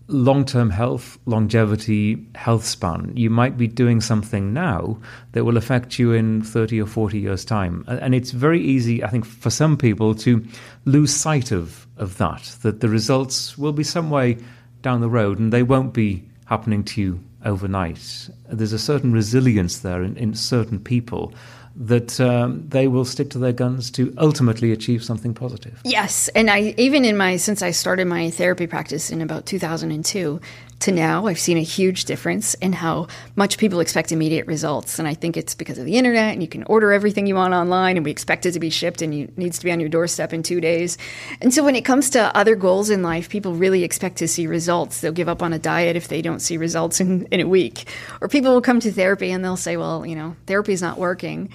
long 0.08 0.46
term 0.46 0.70
health, 0.70 1.18
longevity, 1.26 2.26
health 2.36 2.66
span. 2.66 3.14
You 3.16 3.30
might 3.30 3.58
be 3.58 3.68
doing 3.68 4.02
something 4.02 4.54
now 4.54 4.98
that 5.32 5.46
will 5.46 5.58
affect 5.58 5.98
you 5.98 6.12
in 6.12 6.42
30 6.42 6.82
or 6.82 6.86
40 6.86 7.20
years' 7.20 7.46
time. 7.46 7.86
And 7.88 8.14
it's 8.14 8.32
very 8.32 8.62
easy, 8.62 9.04
I 9.04 9.10
think, 9.10 9.26
for 9.26 9.50
some 9.50 9.78
people 9.78 10.16
to 10.16 10.46
lose 10.86 11.14
sight 11.14 11.52
of, 11.52 11.88
of 11.98 12.18
that, 12.18 12.44
that 12.62 12.82
the 12.82 12.90
results 12.90 13.58
will 13.58 13.74
be 13.74 13.84
some 13.84 14.10
way 14.10 14.38
down 14.82 15.02
the 15.02 15.10
road 15.10 15.40
and 15.40 15.52
they 15.54 15.64
won't 15.64 15.94
be 15.94 16.24
happening 16.46 16.84
to 16.84 17.02
you 17.02 17.24
overnight. 17.46 18.30
There's 18.50 18.74
a 18.74 18.80
certain 18.80 19.14
resilience 19.14 19.80
there 19.80 20.04
in, 20.04 20.18
in 20.18 20.34
certain 20.34 20.80
people 20.80 21.34
that 21.76 22.20
um, 22.20 22.68
they 22.70 22.88
will 22.88 23.06
stick 23.06 23.32
to 23.32 23.40
their 23.40 23.52
guns 23.52 23.90
to 23.92 24.14
ultimately 24.18 24.72
achieve 24.72 25.04
something 25.04 25.34
positive. 25.34 25.82
Yes, 25.84 26.28
and 26.30 26.50
I 26.50 26.76
even 26.78 27.04
in 27.04 27.18
my 27.18 27.38
since 27.38 27.62
I 27.62 27.72
started 27.72 28.06
my 28.06 28.30
therapy 28.30 28.68
practice 28.68 29.10
in 29.10 29.22
about 29.22 29.46
2002 29.46 30.40
to 30.80 30.92
now, 30.92 31.28
I've 31.28 31.40
seen 31.40 31.58
a 31.58 31.64
huge 31.64 32.06
difference 32.06 32.56
in 32.56 32.74
how 32.74 33.08
much 33.36 33.58
people 33.58 33.80
expect 33.80 34.12
immediate 34.12 34.46
results, 34.48 35.00
and 35.00 35.08
I 35.08 35.14
think 35.14 35.38
it's 35.38 35.56
because 35.56 35.78
of 35.78 35.86
the 35.86 35.96
internet 35.96 36.34
and 36.34 36.42
you 36.42 36.48
can 36.48 36.64
order 36.66 36.92
everything 36.92 37.26
you 37.26 37.36
want 37.36 37.54
online, 37.54 37.96
and 37.96 38.06
we 38.06 38.12
expect 38.12 38.46
it 38.46 38.52
to 38.52 38.60
be 38.60 38.70
shipped 38.70 39.02
and 39.02 39.14
it 39.14 39.38
needs 39.38 39.58
to 39.60 39.66
be 39.66 39.72
on 39.72 39.80
your 39.80 39.90
doorstep 39.90 40.34
in 40.34 40.44
two 40.44 40.62
days. 40.62 40.98
And 41.42 41.54
so 41.54 41.64
when 41.64 41.76
it 41.76 41.86
comes 41.86 42.10
to 42.12 42.36
other 42.36 42.56
goals 42.56 42.90
in 42.90 43.02
life, 43.02 43.30
people 43.30 43.54
really 43.54 43.84
expect 43.84 44.18
to 44.18 44.28
see 44.28 44.46
results. 44.46 45.02
They'll 45.02 45.12
give 45.12 45.30
up 45.30 45.42
on 45.42 45.54
a 45.54 45.60
diet 45.60 45.96
if 45.96 46.08
they 46.08 46.22
don't 46.22 46.42
see 46.42 46.58
results 46.58 47.00
in, 47.00 47.26
in 47.28 47.40
a 47.40 47.48
week, 47.48 47.88
or 48.22 48.28
people 48.28 48.54
will 48.54 48.62
come 48.62 48.80
to 48.82 48.92
therapy 48.92 49.32
and 49.32 49.44
they'll 49.44 49.58
say, 49.58 49.78
"Well, 49.78 50.06
you 50.06 50.16
know, 50.16 50.36
therapy 50.46 50.74
is 50.74 50.82
not 50.82 51.00
working." 51.00 51.50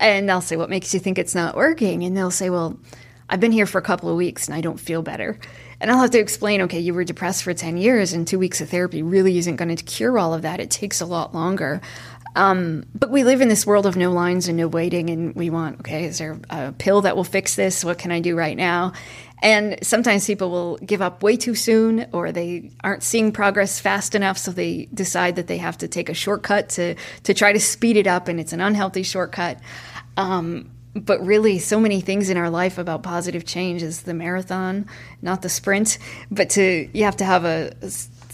And 0.00 0.30
I'll 0.30 0.40
say, 0.40 0.56
What 0.56 0.70
makes 0.70 0.94
you 0.94 1.00
think 1.00 1.18
it's 1.18 1.34
not 1.34 1.56
working? 1.56 2.04
And 2.04 2.16
they'll 2.16 2.30
say, 2.30 2.50
Well, 2.50 2.78
I've 3.28 3.40
been 3.40 3.52
here 3.52 3.66
for 3.66 3.78
a 3.78 3.82
couple 3.82 4.08
of 4.08 4.16
weeks 4.16 4.48
and 4.48 4.54
I 4.54 4.60
don't 4.60 4.80
feel 4.80 5.02
better. 5.02 5.38
And 5.80 5.90
I'll 5.90 6.00
have 6.00 6.10
to 6.10 6.18
explain, 6.18 6.62
okay, 6.62 6.80
you 6.80 6.94
were 6.94 7.04
depressed 7.04 7.44
for 7.44 7.54
10 7.54 7.76
years 7.76 8.12
and 8.12 8.26
two 8.26 8.38
weeks 8.38 8.60
of 8.60 8.70
therapy 8.70 9.02
really 9.02 9.38
isn't 9.38 9.56
going 9.56 9.74
to 9.74 9.84
cure 9.84 10.18
all 10.18 10.34
of 10.34 10.42
that. 10.42 10.60
It 10.60 10.70
takes 10.70 11.00
a 11.00 11.06
lot 11.06 11.34
longer. 11.34 11.80
Um, 12.34 12.84
but 12.94 13.10
we 13.10 13.24
live 13.24 13.40
in 13.40 13.48
this 13.48 13.66
world 13.66 13.84
of 13.86 13.96
no 13.96 14.12
lines 14.12 14.48
and 14.48 14.56
no 14.56 14.68
waiting, 14.68 15.10
and 15.10 15.34
we 15.34 15.50
want, 15.50 15.80
okay, 15.80 16.04
is 16.04 16.18
there 16.18 16.38
a 16.50 16.72
pill 16.72 17.00
that 17.00 17.16
will 17.16 17.24
fix 17.24 17.56
this? 17.56 17.84
What 17.84 17.98
can 17.98 18.12
I 18.12 18.20
do 18.20 18.36
right 18.36 18.56
now? 18.56 18.92
And 19.42 19.78
sometimes 19.82 20.26
people 20.26 20.50
will 20.50 20.76
give 20.78 21.00
up 21.00 21.22
way 21.22 21.36
too 21.36 21.54
soon 21.54 22.06
or 22.12 22.32
they 22.32 22.72
aren't 22.82 23.02
seeing 23.02 23.32
progress 23.32 23.78
fast 23.78 24.14
enough, 24.14 24.38
so 24.38 24.50
they 24.50 24.88
decide 24.92 25.36
that 25.36 25.46
they 25.46 25.58
have 25.58 25.78
to 25.78 25.88
take 25.88 26.08
a 26.08 26.14
shortcut 26.14 26.70
to, 26.70 26.96
to 27.22 27.34
try 27.34 27.52
to 27.52 27.60
speed 27.60 27.96
it 27.96 28.06
up, 28.06 28.28
and 28.28 28.40
it's 28.40 28.52
an 28.52 28.60
unhealthy 28.60 29.02
shortcut. 29.02 29.60
Um, 30.16 30.70
but 30.94 31.24
really, 31.24 31.58
so 31.58 31.78
many 31.78 32.00
things 32.00 32.30
in 32.30 32.36
our 32.36 32.50
life 32.50 32.78
about 32.78 33.02
positive 33.02 33.44
change 33.44 33.82
is 33.82 34.02
the 34.02 34.14
marathon, 34.14 34.86
not 35.22 35.42
the 35.42 35.48
sprint. 35.48 35.98
But 36.30 36.50
to 36.50 36.88
you 36.92 37.04
have 37.04 37.16
to 37.18 37.24
have 37.24 37.44
a 37.44 37.72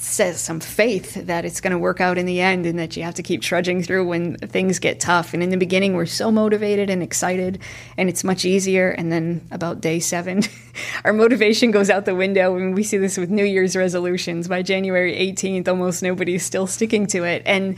says 0.05 0.41
some 0.41 0.61
faith 0.61 1.15
that 1.27 1.45
it's 1.45 1.61
going 1.61 1.71
to 1.73 1.79
work 1.79 2.01
out 2.01 2.19
in 2.19 2.27
the 2.27 2.41
end 2.41 2.67
and 2.67 2.79
that 2.79 2.97
you 2.97 3.03
have 3.03 3.15
to 3.15 3.23
keep 3.23 3.43
trudging 3.43 3.83
through 3.83 4.07
when 4.07 4.37
things 4.37 4.79
get 4.79 5.01
tough. 5.01 5.35
And 5.35 5.43
in 5.43 5.51
the 5.51 5.57
beginning, 5.57 5.95
we're 5.95 6.07
so 6.07 6.31
motivated 6.31 6.91
and 6.91 7.03
excited, 7.03 7.59
and 7.97 8.09
it's 8.09 8.23
much 8.23 8.45
easier. 8.45 8.91
And 8.91 9.11
then 9.11 9.47
about 9.51 9.81
day 9.81 10.01
seven, 10.01 10.43
our 11.05 11.13
motivation 11.13 11.71
goes 11.71 11.91
out 11.91 12.05
the 12.05 12.15
window. 12.15 12.57
And 12.57 12.75
we 12.75 12.83
see 12.83 12.99
this 12.99 13.17
with 13.17 13.31
New 13.31 13.45
Year's 13.45 13.75
resolutions. 13.75 14.47
By 14.47 14.63
January 14.63 15.15
18th, 15.17 15.69
almost 15.69 16.03
nobody's 16.03 16.45
still 16.45 16.67
sticking 16.67 17.07
to 17.09 17.25
it. 17.25 17.43
And 17.47 17.77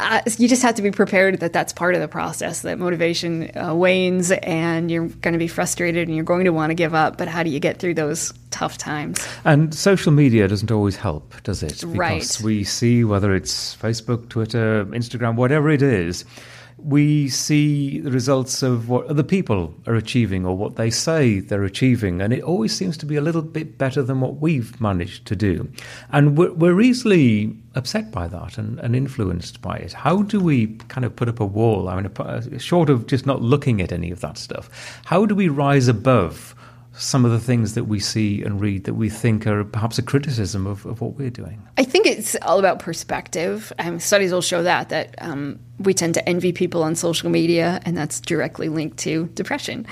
uh, 0.00 0.22
you 0.38 0.48
just 0.48 0.62
have 0.62 0.74
to 0.76 0.82
be 0.82 0.90
prepared 0.90 1.40
that 1.40 1.52
that's 1.52 1.72
part 1.72 1.94
of 1.94 2.00
the 2.00 2.08
process, 2.08 2.62
that 2.62 2.78
motivation 2.78 3.56
uh, 3.56 3.74
wanes 3.74 4.30
and 4.30 4.90
you're 4.90 5.08
going 5.08 5.32
to 5.32 5.38
be 5.38 5.48
frustrated 5.48 6.08
and 6.08 6.16
you're 6.16 6.24
going 6.24 6.44
to 6.44 6.50
want 6.50 6.70
to 6.70 6.74
give 6.74 6.94
up. 6.94 7.16
But 7.16 7.28
how 7.28 7.42
do 7.42 7.50
you 7.50 7.60
get 7.60 7.78
through 7.78 7.94
those 7.94 8.32
tough 8.50 8.78
times? 8.78 9.26
And 9.44 9.74
social 9.74 10.12
media 10.12 10.48
doesn't 10.48 10.70
always 10.70 10.96
help, 10.96 11.34
does 11.42 11.62
it? 11.62 11.80
Because 11.80 11.94
right. 11.94 12.40
we 12.42 12.64
see 12.64 13.04
whether 13.04 13.34
it's 13.34 13.76
Facebook, 13.76 14.28
Twitter, 14.28 14.84
Instagram, 14.86 15.36
whatever 15.36 15.70
it 15.70 15.82
is 15.82 16.24
we 16.84 17.28
see 17.28 18.00
the 18.00 18.10
results 18.10 18.62
of 18.62 18.88
what 18.88 19.06
other 19.06 19.22
people 19.22 19.74
are 19.86 19.94
achieving 19.94 20.46
or 20.46 20.56
what 20.56 20.76
they 20.76 20.90
say 20.90 21.40
they're 21.40 21.64
achieving, 21.64 22.20
and 22.20 22.32
it 22.32 22.42
always 22.42 22.74
seems 22.74 22.96
to 22.98 23.06
be 23.06 23.16
a 23.16 23.20
little 23.20 23.42
bit 23.42 23.78
better 23.78 24.02
than 24.02 24.20
what 24.20 24.36
we've 24.36 24.80
managed 24.80 25.26
to 25.26 25.36
do. 25.36 25.70
And 26.10 26.36
we're, 26.36 26.52
we're 26.52 26.80
easily 26.80 27.56
upset 27.74 28.10
by 28.10 28.26
that 28.28 28.58
and, 28.58 28.78
and, 28.80 28.96
influenced 28.96 29.62
by 29.62 29.76
it. 29.76 29.92
How 29.92 30.22
do 30.22 30.40
we 30.40 30.76
kind 30.88 31.04
of 31.04 31.14
put 31.14 31.28
up 31.28 31.40
a 31.40 31.46
wall? 31.46 31.88
I 31.88 32.00
mean, 32.00 32.58
short 32.58 32.90
of 32.90 33.06
just 33.06 33.26
not 33.26 33.40
looking 33.42 33.80
at 33.80 33.92
any 33.92 34.10
of 34.10 34.20
that 34.20 34.38
stuff, 34.38 35.00
how 35.04 35.26
do 35.26 35.34
we 35.34 35.48
rise 35.48 35.88
above? 35.88 36.54
Some 37.00 37.24
of 37.24 37.30
the 37.30 37.40
things 37.40 37.74
that 37.74 37.84
we 37.84 37.98
see 37.98 38.42
and 38.42 38.60
read 38.60 38.84
that 38.84 38.94
we 38.94 39.08
think 39.08 39.46
are 39.46 39.64
perhaps 39.64 39.98
a 39.98 40.02
criticism 40.02 40.66
of, 40.66 40.84
of 40.84 41.00
what 41.00 41.14
we're 41.14 41.30
doing? 41.30 41.66
I 41.78 41.84
think 41.84 42.06
it's 42.06 42.36
all 42.42 42.58
about 42.58 42.78
perspective. 42.78 43.72
Um, 43.78 43.98
studies 43.98 44.32
will 44.32 44.42
show 44.42 44.62
that 44.62 44.90
that 44.90 45.14
um, 45.18 45.58
we 45.78 45.94
tend 45.94 46.14
to 46.14 46.28
envy 46.28 46.52
people 46.52 46.82
on 46.82 46.94
social 46.94 47.30
media, 47.30 47.80
and 47.84 47.96
that's 47.96 48.20
directly 48.20 48.68
linked 48.68 48.98
to 48.98 49.26
depression. 49.34 49.86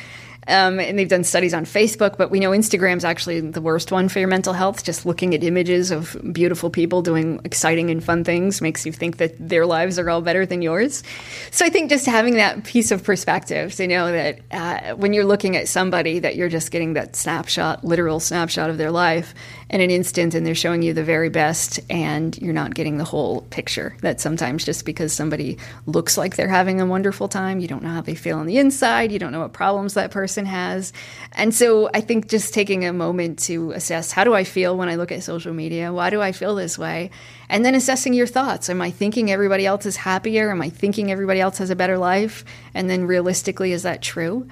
Um, 0.49 0.81
and 0.81 0.99
they've 0.99 1.09
done 1.09 1.25
studies 1.25 1.53
on 1.53 1.67
Facebook, 1.67 2.17
but 2.17 2.31
we 2.31 2.41
know 2.41 2.51
Instagram's 2.51 3.05
actually 3.05 3.41
the 3.41 3.61
worst 3.61 3.93
one 3.93 4.09
for 4.09 4.19
your 4.19 4.29
mental 4.29 4.55
health. 4.55 4.83
Just 4.83 5.05
looking 5.05 5.35
at 5.35 5.45
images 5.45 5.91
of 5.91 6.17
beautiful 6.33 6.71
people 6.71 7.03
doing 7.03 7.41
exciting 7.45 7.91
and 7.91 8.03
fun 8.03 8.25
things 8.25 8.63
makes 8.63 8.87
you 8.87 8.93
think 8.93 9.19
that 9.19 9.35
their 9.39 9.67
lives 9.67 9.99
are 9.99 10.09
all 10.09 10.23
better 10.23 10.47
than 10.47 10.63
yours. 10.63 11.03
So 11.51 11.67
I 11.67 11.69
think 11.69 11.91
just 11.91 12.07
having 12.07 12.35
that 12.35 12.65
piece 12.65 12.91
of 12.91 13.05
perspective 13.05 13.75
to 13.75 13.87
know 13.87 14.11
that 14.11 14.41
uh, 14.51 14.95
when 14.97 15.13
you're 15.13 15.27
looking 15.27 15.55
at 15.55 15.69
somebody, 15.69 16.19
that 16.21 16.35
you're 16.35 16.49
just 16.49 16.71
getting 16.71 16.95
that 16.95 17.15
snapshot, 17.15 17.85
literal 17.85 18.19
snapshot 18.19 18.71
of 18.71 18.79
their 18.79 18.91
life 18.91 19.35
in 19.71 19.83
an 19.83 19.91
instant, 19.91 20.35
and 20.35 20.47
they're 20.47 20.55
showing 20.55 20.83
you 20.83 20.95
the 20.95 21.05
very 21.05 21.29
best, 21.29 21.79
and 21.91 22.37
you're 22.39 22.55
not 22.55 22.75
getting 22.75 22.97
the 22.97 23.05
whole 23.05 23.43
picture. 23.51 23.95
That 24.01 24.21
sometimes 24.21 24.65
just 24.65 24.87
because 24.87 25.13
somebody 25.13 25.59
looks 25.87 26.17
like 26.17 26.37
they're 26.37 26.49
having 26.49 26.81
a 26.81 26.87
wonderful 26.87 27.29
time, 27.29 27.61
you 27.61 27.69
don't 27.69 27.83
know 27.83 27.91
how 27.91 28.01
they 28.01 28.15
feel 28.15 28.39
on 28.39 28.47
the 28.47 28.57
inside, 28.57 29.13
you 29.13 29.19
don't 29.19 29.33
know 29.33 29.41
what 29.41 29.53
problems 29.53 29.95
that 29.95 30.11
person 30.11 30.47
has. 30.47 30.93
And 31.33 31.55
so 31.55 31.91
I 31.93 32.01
think 32.01 32.29
just 32.29 32.55
taking 32.55 32.87
a 32.87 32.93
moment 32.93 33.41
to 33.41 33.73
assess 33.73 34.11
how 34.11 34.25
do 34.25 34.35
I 34.35 34.45
feel 34.45 34.77
when 34.77 34.89
I 34.89 34.95
look 34.95 35.13
at 35.13 35.23
social 35.23 35.53
media? 35.53 35.93
Why 35.93 36.09
do 36.11 36.23
I 36.23 36.33
feel 36.33 36.55
this 36.55 36.79
way? 36.79 37.11
And 37.51 37.65
then 37.65 37.75
assessing 37.75 38.15
your 38.15 38.27
thoughts. 38.27 38.71
Am 38.71 38.81
I 38.81 38.91
thinking 38.91 39.31
everybody 39.31 39.67
else 39.67 39.85
is 39.85 39.97
happier? 39.97 40.51
Am 40.51 40.63
I 40.63 40.71
thinking 40.71 41.11
everybody 41.11 41.41
else 41.41 41.59
has 41.59 41.71
a 41.71 41.77
better 41.77 41.99
life? 41.99 42.45
And 42.73 42.89
then 42.89 43.05
realistically, 43.05 43.73
is 43.73 43.83
that 43.83 44.01
true? 44.03 44.49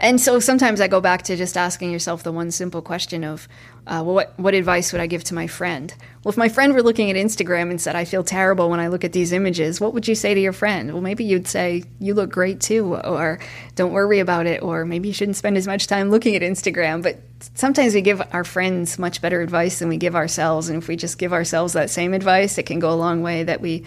And 0.00 0.20
so 0.20 0.40
sometimes 0.40 0.80
I 0.80 0.88
go 0.88 1.00
back 1.00 1.22
to 1.22 1.36
just 1.36 1.56
asking 1.56 1.92
yourself 1.92 2.24
the 2.24 2.32
one 2.32 2.50
simple 2.50 2.82
question 2.82 3.22
of, 3.22 3.48
uh, 3.86 4.02
what, 4.02 4.38
what 4.38 4.54
advice 4.54 4.92
would 4.92 5.00
I 5.00 5.06
give 5.06 5.24
to 5.24 5.34
my 5.34 5.46
friend? 5.46 5.94
Well, 6.22 6.30
if 6.30 6.38
my 6.38 6.48
friend 6.48 6.72
were 6.72 6.82
looking 6.82 7.10
at 7.10 7.16
Instagram 7.16 7.70
and 7.70 7.80
said, 7.80 7.96
I 7.96 8.06
feel 8.06 8.24
terrible 8.24 8.70
when 8.70 8.80
I 8.80 8.88
look 8.88 9.04
at 9.04 9.12
these 9.12 9.30
images, 9.30 9.80
what 9.80 9.92
would 9.92 10.08
you 10.08 10.14
say 10.14 10.32
to 10.32 10.40
your 10.40 10.54
friend? 10.54 10.92
Well, 10.92 11.02
maybe 11.02 11.24
you'd 11.24 11.46
say, 11.46 11.84
you 12.00 12.14
look 12.14 12.30
great 12.30 12.60
too, 12.60 12.94
or 12.96 13.38
don't 13.74 13.92
worry 13.92 14.20
about 14.20 14.46
it, 14.46 14.62
or 14.62 14.86
maybe 14.86 15.08
you 15.08 15.14
shouldn't 15.14 15.36
spend 15.36 15.58
as 15.58 15.66
much 15.66 15.86
time 15.86 16.10
looking 16.10 16.34
at 16.34 16.40
Instagram. 16.40 17.02
But 17.02 17.18
sometimes 17.54 17.94
we 17.94 18.00
give 18.00 18.22
our 18.32 18.44
friends 18.44 18.98
much 18.98 19.20
better 19.20 19.42
advice 19.42 19.80
than 19.80 19.88
we 19.90 19.98
give 19.98 20.16
ourselves. 20.16 20.70
And 20.70 20.82
if 20.82 20.88
we 20.88 20.96
just 20.96 21.18
give 21.18 21.34
ourselves 21.34 21.74
that 21.74 21.90
same 21.90 22.14
advice, 22.14 22.56
it 22.56 22.64
can 22.64 22.78
go 22.78 22.90
a 22.90 22.96
long 22.96 23.22
way 23.22 23.42
that 23.42 23.60
we 23.60 23.84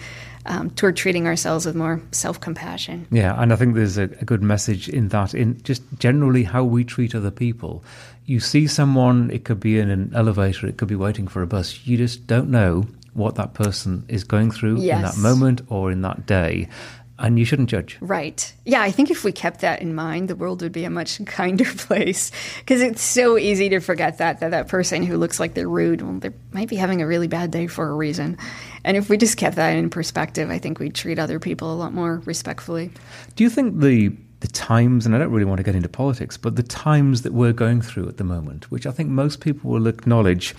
um, 0.48 0.70
toward 0.70 0.96
treating 0.96 1.26
ourselves 1.26 1.66
with 1.66 1.76
more 1.76 2.00
self 2.10 2.40
compassion. 2.40 3.06
Yeah, 3.10 3.40
and 3.40 3.52
I 3.52 3.56
think 3.56 3.74
there's 3.74 3.98
a, 3.98 4.04
a, 4.04 4.24
good 4.24 4.42
message 4.42 4.88
in 4.88 5.08
that, 5.08 5.34
in 5.34 5.62
just 5.62 5.82
generally 5.98 6.42
how 6.42 6.64
we 6.64 6.84
treat 6.84 7.14
other 7.14 7.30
people. 7.30 7.84
You 8.28 8.40
see 8.40 8.66
someone, 8.66 9.30
it 9.30 9.44
could 9.44 9.58
be 9.58 9.78
in 9.78 9.88
an 9.88 10.12
elevator, 10.14 10.66
it 10.66 10.76
could 10.76 10.86
be 10.86 10.94
waiting 10.94 11.28
for 11.28 11.40
a 11.40 11.46
bus, 11.46 11.86
you 11.86 11.96
just 11.96 12.26
don't 12.26 12.50
know 12.50 12.86
what 13.14 13.36
that 13.36 13.54
person 13.54 14.04
is 14.06 14.22
going 14.22 14.50
through 14.50 14.82
yes. 14.82 14.96
in 14.96 15.02
that 15.02 15.16
moment 15.16 15.62
or 15.70 15.90
in 15.90 16.02
that 16.02 16.26
day 16.26 16.68
and 17.18 17.38
you 17.38 17.44
shouldn't 17.46 17.70
judge. 17.70 17.96
Right. 18.02 18.52
Yeah, 18.66 18.82
I 18.82 18.90
think 18.90 19.10
if 19.10 19.24
we 19.24 19.32
kept 19.32 19.60
that 19.60 19.80
in 19.80 19.94
mind, 19.94 20.28
the 20.28 20.36
world 20.36 20.60
would 20.60 20.72
be 20.72 20.84
a 20.84 20.90
much 20.90 21.24
kinder 21.26 21.64
place 21.64 22.30
because 22.58 22.82
it's 22.82 23.02
so 23.02 23.38
easy 23.38 23.70
to 23.70 23.80
forget 23.80 24.18
that 24.18 24.40
that 24.40 24.50
that 24.50 24.68
person 24.68 25.02
who 25.02 25.16
looks 25.16 25.40
like 25.40 25.54
they're 25.54 25.66
rude, 25.66 26.02
well, 26.02 26.18
they 26.18 26.30
might 26.52 26.68
be 26.68 26.76
having 26.76 27.00
a 27.00 27.06
really 27.06 27.28
bad 27.28 27.50
day 27.50 27.66
for 27.66 27.88
a 27.88 27.94
reason. 27.94 28.36
And 28.84 28.96
if 28.96 29.08
we 29.08 29.16
just 29.16 29.38
kept 29.38 29.56
that 29.56 29.70
in 29.70 29.90
perspective, 29.90 30.50
I 30.50 30.58
think 30.58 30.78
we'd 30.78 30.94
treat 30.94 31.18
other 31.18 31.40
people 31.40 31.72
a 31.72 31.76
lot 31.76 31.94
more 31.94 32.22
respectfully. 32.26 32.90
Do 33.36 33.44
you 33.44 33.50
think 33.50 33.80
the 33.80 34.14
the 34.40 34.48
times, 34.48 35.04
and 35.04 35.14
I 35.14 35.18
don't 35.18 35.30
really 35.30 35.44
want 35.44 35.58
to 35.58 35.64
get 35.64 35.74
into 35.74 35.88
politics, 35.88 36.36
but 36.36 36.56
the 36.56 36.62
times 36.62 37.22
that 37.22 37.32
we're 37.32 37.52
going 37.52 37.80
through 37.80 38.08
at 38.08 38.16
the 38.18 38.24
moment, 38.24 38.70
which 38.70 38.86
I 38.86 38.90
think 38.92 39.10
most 39.10 39.40
people 39.40 39.70
will 39.70 39.86
acknowledge, 39.86 40.54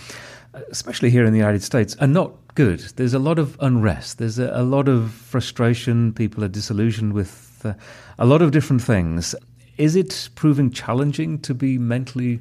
especially 0.70 1.10
here 1.10 1.24
in 1.24 1.32
the 1.32 1.38
United 1.38 1.62
States, 1.62 1.96
are 2.00 2.06
not 2.06 2.32
good. 2.54 2.80
There's 2.96 3.14
a 3.14 3.18
lot 3.18 3.38
of 3.38 3.56
unrest. 3.60 4.18
There's 4.18 4.38
a, 4.38 4.50
a 4.54 4.62
lot 4.62 4.88
of 4.88 5.12
frustration. 5.12 6.12
People 6.12 6.44
are 6.44 6.48
disillusioned 6.48 7.12
with 7.14 7.62
uh, 7.64 7.74
a 8.18 8.26
lot 8.26 8.42
of 8.42 8.50
different 8.50 8.82
things. 8.82 9.34
Is 9.78 9.96
it 9.96 10.28
proving 10.34 10.70
challenging 10.70 11.38
to 11.40 11.54
be 11.54 11.78
mentally 11.78 12.40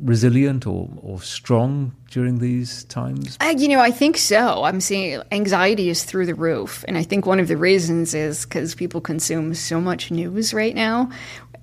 resilient 0.00 0.66
or, 0.66 0.88
or 1.02 1.20
strong 1.20 1.94
during 2.10 2.38
these 2.38 2.84
times? 2.84 3.36
Uh, 3.40 3.54
you 3.56 3.68
know, 3.68 3.80
I 3.80 3.90
think 3.90 4.16
so. 4.16 4.64
I'm 4.64 4.80
seeing 4.80 5.22
anxiety 5.30 5.90
is 5.90 6.04
through 6.04 6.26
the 6.26 6.34
roof. 6.34 6.84
And 6.88 6.96
I 6.96 7.02
think 7.02 7.26
one 7.26 7.40
of 7.40 7.48
the 7.48 7.56
reasons 7.56 8.14
is 8.14 8.44
because 8.44 8.74
people 8.74 9.00
consume 9.00 9.54
so 9.54 9.80
much 9.80 10.10
news 10.10 10.54
right 10.54 10.74
now 10.74 11.10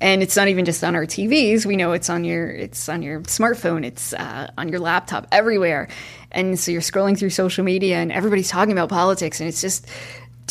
and 0.02 0.24
it's 0.24 0.36
not 0.36 0.48
even 0.48 0.66
just 0.66 0.84
on 0.84 0.96
our 0.96 1.06
TVs. 1.06 1.66
We 1.66 1.78
know 1.78 1.94
it's 1.94 2.10
on 2.10 2.26
your 2.26 2.50
it's 2.50 2.90
on 2.90 3.04
your 3.04 3.22
smartphone, 3.22 3.86
it's 3.86 4.14
uh, 4.14 4.50
on 4.58 4.68
your 4.68 4.80
laptop, 4.80 5.28
everywhere. 5.32 5.88
And 6.32 6.60
so 6.60 6.72
you're 6.72 6.82
scrolling 6.82 7.18
through 7.18 7.30
social 7.30 7.64
media, 7.64 7.98
and 7.98 8.12
everybody's 8.12 8.50
talking 8.50 8.72
about 8.72 8.90
politics, 8.90 9.40
and 9.40 9.48
it's 9.48 9.62
just 9.62 9.88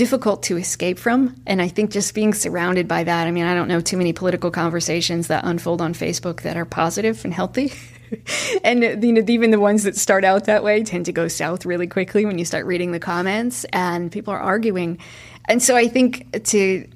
difficult 0.00 0.42
to 0.44 0.56
escape 0.56 0.98
from. 0.98 1.36
And 1.46 1.60
I 1.60 1.68
think 1.68 1.90
just 1.90 2.14
being 2.14 2.32
surrounded 2.32 2.88
by 2.88 3.04
that. 3.04 3.26
I 3.26 3.30
mean, 3.32 3.44
I 3.44 3.52
don't 3.54 3.68
know 3.68 3.82
too 3.82 3.98
many 3.98 4.14
political 4.14 4.50
conversations 4.50 5.26
that 5.26 5.44
unfold 5.44 5.82
on 5.82 5.92
Facebook 5.92 6.40
that 6.40 6.56
are 6.56 6.64
positive 6.64 7.22
and 7.22 7.34
healthy. 7.34 7.74
and 8.64 9.04
you 9.04 9.12
know, 9.12 9.22
even 9.28 9.50
the 9.50 9.60
ones 9.60 9.82
that 9.82 9.98
start 9.98 10.24
out 10.24 10.46
that 10.46 10.64
way 10.64 10.82
tend 10.84 11.04
to 11.04 11.12
go 11.12 11.28
south 11.28 11.66
really 11.66 11.86
quickly 11.86 12.24
when 12.24 12.38
you 12.38 12.46
start 12.46 12.64
reading 12.64 12.92
the 12.92 12.98
comments 12.98 13.66
and 13.74 14.10
people 14.10 14.32
are 14.32 14.40
arguing. 14.40 14.96
And 15.44 15.62
so 15.62 15.76
I 15.76 15.86
think 15.86 16.44
to 16.44 16.88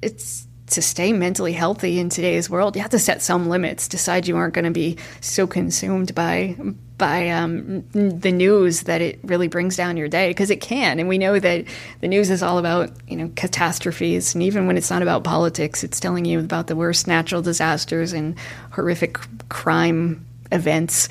it's 0.00 0.46
to 0.70 0.82
stay 0.82 1.12
mentally 1.12 1.52
healthy 1.52 1.98
in 1.98 2.08
today's 2.08 2.48
world, 2.48 2.76
you 2.76 2.82
have 2.82 2.90
to 2.92 2.98
set 2.98 3.22
some 3.22 3.48
limits. 3.48 3.88
Decide 3.88 4.26
you 4.26 4.36
aren't 4.36 4.54
going 4.54 4.64
to 4.64 4.70
be 4.70 4.96
so 5.20 5.46
consumed 5.46 6.14
by 6.14 6.56
by 6.96 7.30
um, 7.30 7.80
the 7.92 8.30
news 8.30 8.82
that 8.82 9.00
it 9.00 9.18
really 9.22 9.48
brings 9.48 9.74
down 9.74 9.96
your 9.96 10.06
day 10.06 10.28
because 10.28 10.50
it 10.50 10.60
can. 10.60 11.00
And 11.00 11.08
we 11.08 11.16
know 11.16 11.38
that 11.38 11.64
the 12.00 12.08
news 12.08 12.28
is 12.28 12.42
all 12.42 12.58
about 12.58 12.90
you 13.08 13.16
know 13.16 13.30
catastrophes, 13.36 14.34
and 14.34 14.42
even 14.42 14.66
when 14.66 14.76
it's 14.76 14.90
not 14.90 15.02
about 15.02 15.24
politics, 15.24 15.82
it's 15.82 16.00
telling 16.00 16.24
you 16.24 16.40
about 16.40 16.66
the 16.66 16.76
worst 16.76 17.06
natural 17.06 17.42
disasters 17.42 18.12
and 18.12 18.36
horrific 18.70 19.18
crime 19.48 20.26
events 20.52 21.08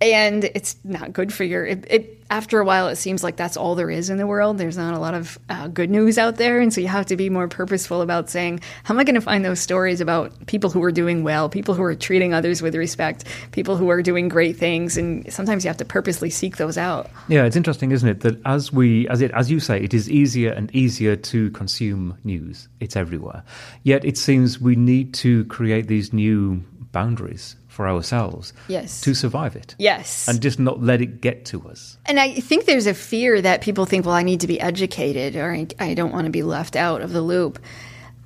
and 0.00 0.44
it's 0.44 0.76
not 0.82 1.12
good 1.12 1.32
for 1.32 1.44
your 1.44 1.66
it, 1.66 1.86
it, 1.90 2.24
after 2.30 2.60
a 2.60 2.64
while 2.64 2.88
it 2.88 2.96
seems 2.96 3.22
like 3.22 3.36
that's 3.36 3.56
all 3.56 3.74
there 3.74 3.90
is 3.90 4.08
in 4.08 4.16
the 4.16 4.26
world. 4.26 4.56
There's 4.56 4.76
not 4.76 4.94
a 4.94 4.98
lot 4.98 5.14
of 5.14 5.38
uh, 5.48 5.68
good 5.68 5.90
news 5.90 6.16
out 6.16 6.36
there. 6.36 6.60
And 6.60 6.72
so 6.72 6.80
you 6.80 6.86
have 6.86 7.06
to 7.06 7.16
be 7.16 7.28
more 7.28 7.48
purposeful 7.48 8.00
about 8.00 8.30
saying 8.30 8.60
how 8.84 8.94
am 8.94 9.00
i 9.00 9.04
going 9.04 9.16
to 9.16 9.20
find 9.20 9.44
those 9.44 9.60
stories 9.60 10.00
about 10.00 10.46
people 10.46 10.70
who 10.70 10.82
are 10.84 10.92
doing 10.92 11.22
well 11.22 11.48
people 11.48 11.74
who 11.74 11.82
are 11.82 11.94
treating 11.94 12.32
others 12.32 12.62
with 12.62 12.74
respect 12.74 13.24
people 13.52 13.76
who 13.76 13.90
are 13.90 14.02
doing 14.02 14.28
great 14.28 14.56
things? 14.56 14.96
And 14.96 15.30
sometimes 15.32 15.64
you 15.64 15.68
have 15.68 15.76
to 15.78 15.84
purposely 15.84 16.30
seek 16.30 16.56
those 16.56 16.78
out. 16.78 17.10
Yeah 17.28 17.44
it's 17.44 17.56
interesting 17.56 17.90
isn't 17.90 18.08
it 18.08 18.20
that 18.20 18.40
as 18.46 18.72
we 18.72 19.08
as 19.08 19.20
it 19.20 19.32
as 19.32 19.50
you 19.50 19.60
say 19.60 19.80
it 19.80 19.92
is 19.92 20.08
easier 20.08 20.52
and 20.52 20.74
easier 20.74 21.16
to 21.16 21.50
consume 21.50 22.16
news. 22.24 22.68
It's 22.78 22.96
everywhere. 22.96 23.42
Yet 23.82 24.04
it 24.04 24.16
seems 24.16 24.60
we 24.60 24.76
need 24.76 25.12
to 25.14 25.44
create 25.46 25.88
these 25.88 26.12
new 26.12 26.64
boundaries 26.92 27.56
for 27.70 27.88
ourselves 27.88 28.52
yes. 28.66 29.00
to 29.00 29.14
survive 29.14 29.54
it. 29.54 29.76
Yes. 29.78 30.28
And 30.28 30.42
just 30.42 30.58
not 30.58 30.82
let 30.82 31.00
it 31.00 31.20
get 31.20 31.44
to 31.46 31.66
us. 31.68 31.96
And 32.04 32.18
I 32.18 32.34
think 32.40 32.66
there's 32.66 32.88
a 32.88 32.94
fear 32.94 33.40
that 33.40 33.62
people 33.62 33.86
think, 33.86 34.04
well, 34.04 34.14
I 34.14 34.24
need 34.24 34.40
to 34.40 34.48
be 34.48 34.60
educated 34.60 35.36
or 35.36 35.52
I, 35.52 35.68
I 35.78 35.94
don't 35.94 36.12
want 36.12 36.24
to 36.24 36.30
be 36.30 36.42
left 36.42 36.74
out 36.74 37.00
of 37.00 37.12
the 37.12 37.22
loop. 37.22 37.60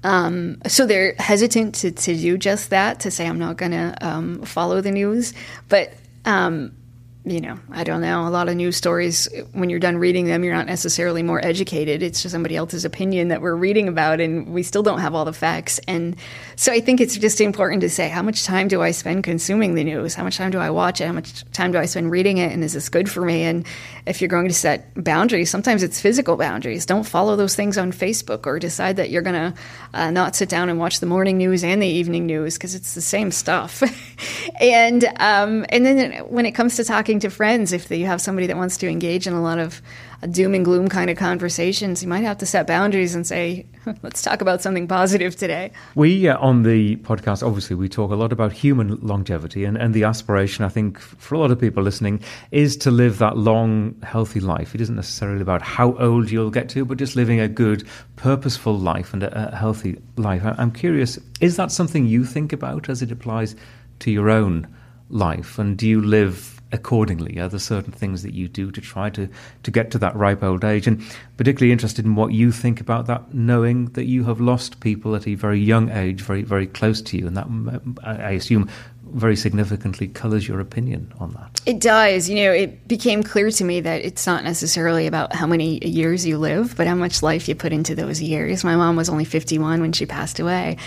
Um, 0.02 0.60
so 0.66 0.86
they're 0.86 1.14
hesitant 1.18 1.74
to, 1.76 1.90
to 1.92 2.16
do 2.16 2.38
just 2.38 2.70
that, 2.70 3.00
to 3.00 3.10
say, 3.10 3.26
I'm 3.26 3.38
not 3.38 3.58
going 3.58 3.72
to 3.72 3.96
um, 4.00 4.42
follow 4.42 4.80
the 4.80 4.90
news. 4.90 5.34
But 5.68 5.92
um, 6.24 6.74
you 7.26 7.40
know, 7.40 7.58
I 7.70 7.84
don't 7.84 8.02
know. 8.02 8.28
A 8.28 8.28
lot 8.28 8.50
of 8.50 8.56
news 8.56 8.76
stories, 8.76 9.28
when 9.52 9.70
you're 9.70 9.78
done 9.78 9.96
reading 9.96 10.26
them, 10.26 10.44
you're 10.44 10.54
not 10.54 10.66
necessarily 10.66 11.22
more 11.22 11.42
educated. 11.42 12.02
It's 12.02 12.20
just 12.20 12.32
somebody 12.32 12.54
else's 12.54 12.84
opinion 12.84 13.28
that 13.28 13.40
we're 13.40 13.54
reading 13.54 13.88
about, 13.88 14.20
and 14.20 14.52
we 14.52 14.62
still 14.62 14.82
don't 14.82 14.98
have 14.98 15.14
all 15.14 15.24
the 15.24 15.32
facts. 15.32 15.80
And 15.88 16.16
so 16.56 16.70
I 16.70 16.80
think 16.80 17.00
it's 17.00 17.16
just 17.16 17.40
important 17.40 17.80
to 17.80 17.88
say 17.88 18.10
how 18.10 18.20
much 18.20 18.44
time 18.44 18.68
do 18.68 18.82
I 18.82 18.90
spend 18.90 19.24
consuming 19.24 19.74
the 19.74 19.84
news? 19.84 20.14
How 20.14 20.22
much 20.22 20.36
time 20.36 20.50
do 20.50 20.58
I 20.58 20.68
watch 20.68 21.00
it? 21.00 21.06
How 21.06 21.12
much 21.12 21.50
time 21.52 21.72
do 21.72 21.78
I 21.78 21.86
spend 21.86 22.10
reading 22.10 22.36
it? 22.36 22.52
And 22.52 22.62
is 22.62 22.74
this 22.74 22.90
good 22.90 23.10
for 23.10 23.24
me? 23.24 23.42
And 23.44 23.66
if 24.06 24.20
you're 24.20 24.28
going 24.28 24.48
to 24.48 24.54
set 24.54 24.92
boundaries, 25.02 25.48
sometimes 25.48 25.82
it's 25.82 26.00
physical 26.00 26.36
boundaries. 26.36 26.84
Don't 26.84 27.04
follow 27.04 27.36
those 27.36 27.56
things 27.56 27.78
on 27.78 27.90
Facebook 27.90 28.46
or 28.46 28.58
decide 28.58 28.96
that 28.96 29.10
you're 29.10 29.22
going 29.22 29.52
to 29.52 29.58
uh, 29.94 30.10
not 30.10 30.36
sit 30.36 30.48
down 30.48 30.68
and 30.68 30.78
watch 30.78 31.00
the 31.00 31.06
morning 31.06 31.38
news 31.38 31.64
and 31.64 31.82
the 31.82 31.86
evening 31.86 32.26
news 32.26 32.54
because 32.54 32.74
it's 32.74 32.94
the 32.94 33.00
same 33.00 33.30
stuff. 33.30 33.82
and 34.60 35.04
um, 35.16 35.64
and 35.70 35.86
then 35.86 36.12
when 36.28 36.44
it 36.44 36.52
comes 36.52 36.76
to 36.76 36.84
talking 36.84 37.20
to 37.20 37.30
friends, 37.30 37.72
if 37.72 37.90
you 37.90 38.06
have 38.06 38.20
somebody 38.20 38.46
that 38.46 38.56
wants 38.56 38.76
to 38.78 38.88
engage 38.88 39.26
in 39.26 39.32
a 39.32 39.42
lot 39.42 39.58
of 39.58 39.80
doom 40.30 40.54
and 40.54 40.64
gloom 40.64 40.88
kind 40.88 41.10
of 41.10 41.16
conversations, 41.16 42.02
you 42.02 42.08
might 42.08 42.24
have 42.24 42.38
to 42.38 42.46
set 42.46 42.66
boundaries 42.66 43.14
and 43.14 43.26
say, 43.26 43.66
let's 44.02 44.22
talk 44.22 44.40
about 44.40 44.62
something 44.62 44.86
positive 44.86 45.36
today. 45.36 45.70
We, 45.94 46.28
uh, 46.28 46.38
on 46.38 46.62
the 46.62 46.96
podcast, 46.96 47.46
obviously, 47.46 47.76
we 47.76 47.88
talk 47.88 48.10
a 48.10 48.14
lot 48.14 48.32
about 48.32 48.52
human 48.52 48.98
longevity, 49.00 49.64
and, 49.64 49.76
and 49.76 49.94
the 49.94 50.04
aspiration, 50.04 50.64
I 50.64 50.68
think, 50.68 50.98
for 50.98 51.34
a 51.34 51.38
lot 51.38 51.50
of 51.50 51.58
people 51.58 51.82
listening, 51.82 52.20
is 52.50 52.76
to 52.78 52.90
live 52.90 53.18
that 53.18 53.36
long, 53.36 53.94
healthy 54.02 54.40
life. 54.40 54.74
It 54.74 54.80
isn't 54.80 54.96
necessarily 54.96 55.42
about 55.42 55.62
how 55.62 55.96
old 55.98 56.30
you'll 56.30 56.50
get 56.50 56.68
to, 56.70 56.84
but 56.84 56.98
just 56.98 57.16
living 57.16 57.40
a 57.40 57.48
good, 57.48 57.86
purposeful 58.16 58.78
life 58.78 59.12
and 59.12 59.22
a, 59.22 59.52
a 59.52 59.56
healthy 59.56 60.00
life. 60.16 60.42
I'm 60.44 60.72
curious, 60.72 61.18
is 61.40 61.56
that 61.56 61.70
something 61.70 62.06
you 62.06 62.24
think 62.24 62.52
about 62.52 62.88
as 62.88 63.02
it 63.02 63.12
applies 63.12 63.56
to 64.00 64.10
your 64.10 64.30
own 64.30 64.68
life? 65.10 65.58
And 65.58 65.76
do 65.76 65.88
you 65.88 66.00
live 66.00 66.53
accordingly? 66.74 67.38
Are 67.38 67.48
there 67.48 67.58
certain 67.58 67.92
things 67.92 68.22
that 68.22 68.34
you 68.34 68.48
do 68.48 68.70
to 68.70 68.80
try 68.80 69.08
to, 69.10 69.28
to 69.62 69.70
get 69.70 69.90
to 69.92 69.98
that 69.98 70.14
ripe 70.14 70.42
old 70.42 70.64
age? 70.64 70.86
And 70.86 71.02
particularly 71.36 71.72
interested 71.72 72.04
in 72.04 72.16
what 72.16 72.32
you 72.32 72.52
think 72.52 72.80
about 72.80 73.06
that, 73.06 73.32
knowing 73.32 73.86
that 73.92 74.04
you 74.04 74.24
have 74.24 74.40
lost 74.40 74.80
people 74.80 75.14
at 75.14 75.26
a 75.26 75.34
very 75.34 75.60
young 75.60 75.90
age, 75.90 76.20
very, 76.20 76.42
very 76.42 76.66
close 76.66 77.00
to 77.02 77.16
you. 77.16 77.26
And 77.26 77.36
that, 77.36 77.46
I 78.04 78.32
assume, 78.32 78.68
very 79.14 79.36
significantly 79.36 80.08
colours 80.08 80.48
your 80.48 80.60
opinion 80.60 81.12
on 81.20 81.32
that. 81.32 81.60
It 81.66 81.80
does. 81.80 82.28
You 82.28 82.36
know, 82.36 82.52
it 82.52 82.86
became 82.88 83.22
clear 83.22 83.50
to 83.50 83.64
me 83.64 83.80
that 83.80 84.04
it's 84.04 84.26
not 84.26 84.42
necessarily 84.44 85.06
about 85.06 85.34
how 85.34 85.46
many 85.46 85.84
years 85.86 86.26
you 86.26 86.38
live, 86.38 86.76
but 86.76 86.86
how 86.86 86.96
much 86.96 87.22
life 87.22 87.48
you 87.48 87.54
put 87.54 87.72
into 87.72 87.94
those 87.94 88.20
years. 88.20 88.64
My 88.64 88.76
mom 88.76 88.96
was 88.96 89.08
only 89.08 89.24
51 89.24 89.80
when 89.80 89.92
she 89.92 90.06
passed 90.06 90.40
away. 90.40 90.78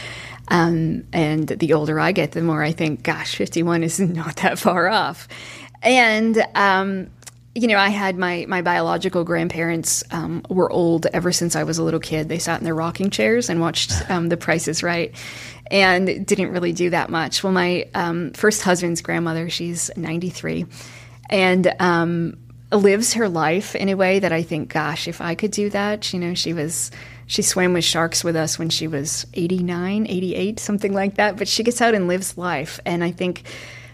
Um, 0.49 1.05
and 1.11 1.47
the 1.47 1.73
older 1.73 1.99
I 1.99 2.11
get, 2.11 2.31
the 2.31 2.41
more 2.41 2.63
I 2.63 2.71
think, 2.71 3.03
gosh, 3.03 3.35
51 3.35 3.83
is 3.83 3.99
not 3.99 4.37
that 4.37 4.59
far 4.59 4.87
off. 4.87 5.27
And 5.81 6.45
um, 6.55 7.09
you 7.57 7.67
know, 7.67 7.77
I 7.77 7.89
had 7.89 8.17
my 8.17 8.45
my 8.47 8.61
biological 8.61 9.23
grandparents 9.23 10.03
um, 10.11 10.43
were 10.47 10.71
old 10.71 11.07
ever 11.07 11.31
since 11.31 11.55
I 11.55 11.63
was 11.63 11.79
a 11.79 11.83
little 11.83 11.99
kid. 11.99 12.29
They 12.29 12.37
sat 12.37 12.59
in 12.59 12.65
their 12.65 12.75
rocking 12.75 13.09
chairs 13.09 13.49
and 13.49 13.59
watched 13.59 13.91
um, 14.11 14.29
The 14.29 14.37
Price 14.37 14.67
is 14.67 14.83
Right, 14.83 15.15
and 15.71 16.25
didn't 16.25 16.51
really 16.51 16.71
do 16.71 16.91
that 16.91 17.09
much. 17.09 17.43
Well, 17.43 17.53
my 17.53 17.87
um, 17.95 18.31
first 18.33 18.61
husband's 18.61 19.01
grandmother, 19.01 19.49
she's 19.49 19.89
ninety 19.97 20.29
three, 20.29 20.67
and 21.31 21.73
um, 21.79 22.37
lives 22.71 23.13
her 23.13 23.27
life 23.27 23.75
in 23.75 23.89
a 23.89 23.95
way 23.95 24.19
that 24.19 24.31
I 24.31 24.43
think, 24.43 24.71
gosh, 24.71 25.07
if 25.07 25.19
I 25.19 25.33
could 25.33 25.51
do 25.51 25.71
that, 25.71 26.13
you 26.13 26.19
know, 26.19 26.35
she 26.35 26.53
was 26.53 26.91
she 27.25 27.41
swam 27.41 27.73
with 27.73 27.83
sharks 27.83 28.23
with 28.23 28.35
us 28.35 28.57
when 28.57 28.69
she 28.69 28.87
was 28.87 29.27
89 29.33 30.07
88 30.07 30.59
something 30.61 30.93
like 30.93 31.15
that 31.15 31.35
but 31.35 31.49
she 31.49 31.61
gets 31.61 31.81
out 31.81 31.93
and 31.93 32.07
lives 32.07 32.37
life 32.37 32.79
and 32.85 33.03
i 33.03 33.11
think 33.11 33.43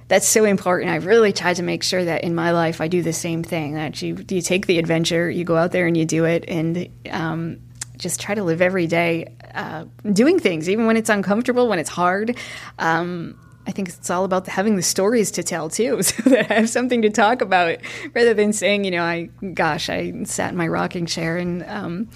that's 0.08 0.28
so 0.28 0.46
important. 0.46 0.92
I've 0.92 1.06
really 1.06 1.34
tried 1.34 1.56
to 1.58 1.64
make 1.64 1.84
sure 1.84 2.04
that 2.04 2.24
in 2.24 2.36
my 2.36 2.52
life 2.52 2.82
I 2.82 2.88
do 2.88 3.02
the 3.02 3.14
same 3.14 3.44
thing. 3.44 3.76
That 3.76 4.02
you 4.02 4.18
you 4.30 4.42
take 4.42 4.68
the 4.68 4.78
adventure, 4.80 5.30
you 5.30 5.44
go 5.44 5.56
out 5.56 5.72
there 5.72 5.88
and 5.88 5.96
you 5.96 6.06
do 6.06 6.26
it, 6.26 6.46
and 6.48 6.90
um, 7.10 7.60
just 7.98 8.20
try 8.20 8.36
to 8.36 8.44
live 8.44 8.62
every 8.62 8.88
day 8.88 9.34
uh, 9.56 9.86
doing 10.12 10.40
things, 10.40 10.70
even 10.70 10.86
when 10.86 10.98
it's 10.98 11.10
uncomfortable, 11.10 11.68
when 11.68 11.80
it's 11.80 11.90
hard. 11.90 12.38
Um, 12.80 13.40
I 13.66 13.72
think 13.72 13.88
it's 13.88 14.10
all 14.10 14.26
about 14.26 14.46
having 14.48 14.76
the 14.76 14.82
stories 14.82 15.32
to 15.32 15.44
tell 15.44 15.70
too, 15.70 16.02
so 16.04 16.30
that 16.30 16.52
I 16.52 16.56
have 16.56 16.70
something 16.70 17.02
to 17.04 17.10
talk 17.10 17.42
about, 17.42 17.78
rather 18.14 18.34
than 18.34 18.54
saying, 18.54 18.84
you 18.84 18.92
know, 18.92 19.04
I 19.04 19.30
gosh, 19.54 19.90
I 19.90 20.24
sat 20.24 20.52
in 20.52 20.58
my 20.58 20.68
rocking 20.68 21.06
chair 21.06 21.38
and. 21.38 21.64
Um, 21.64 22.10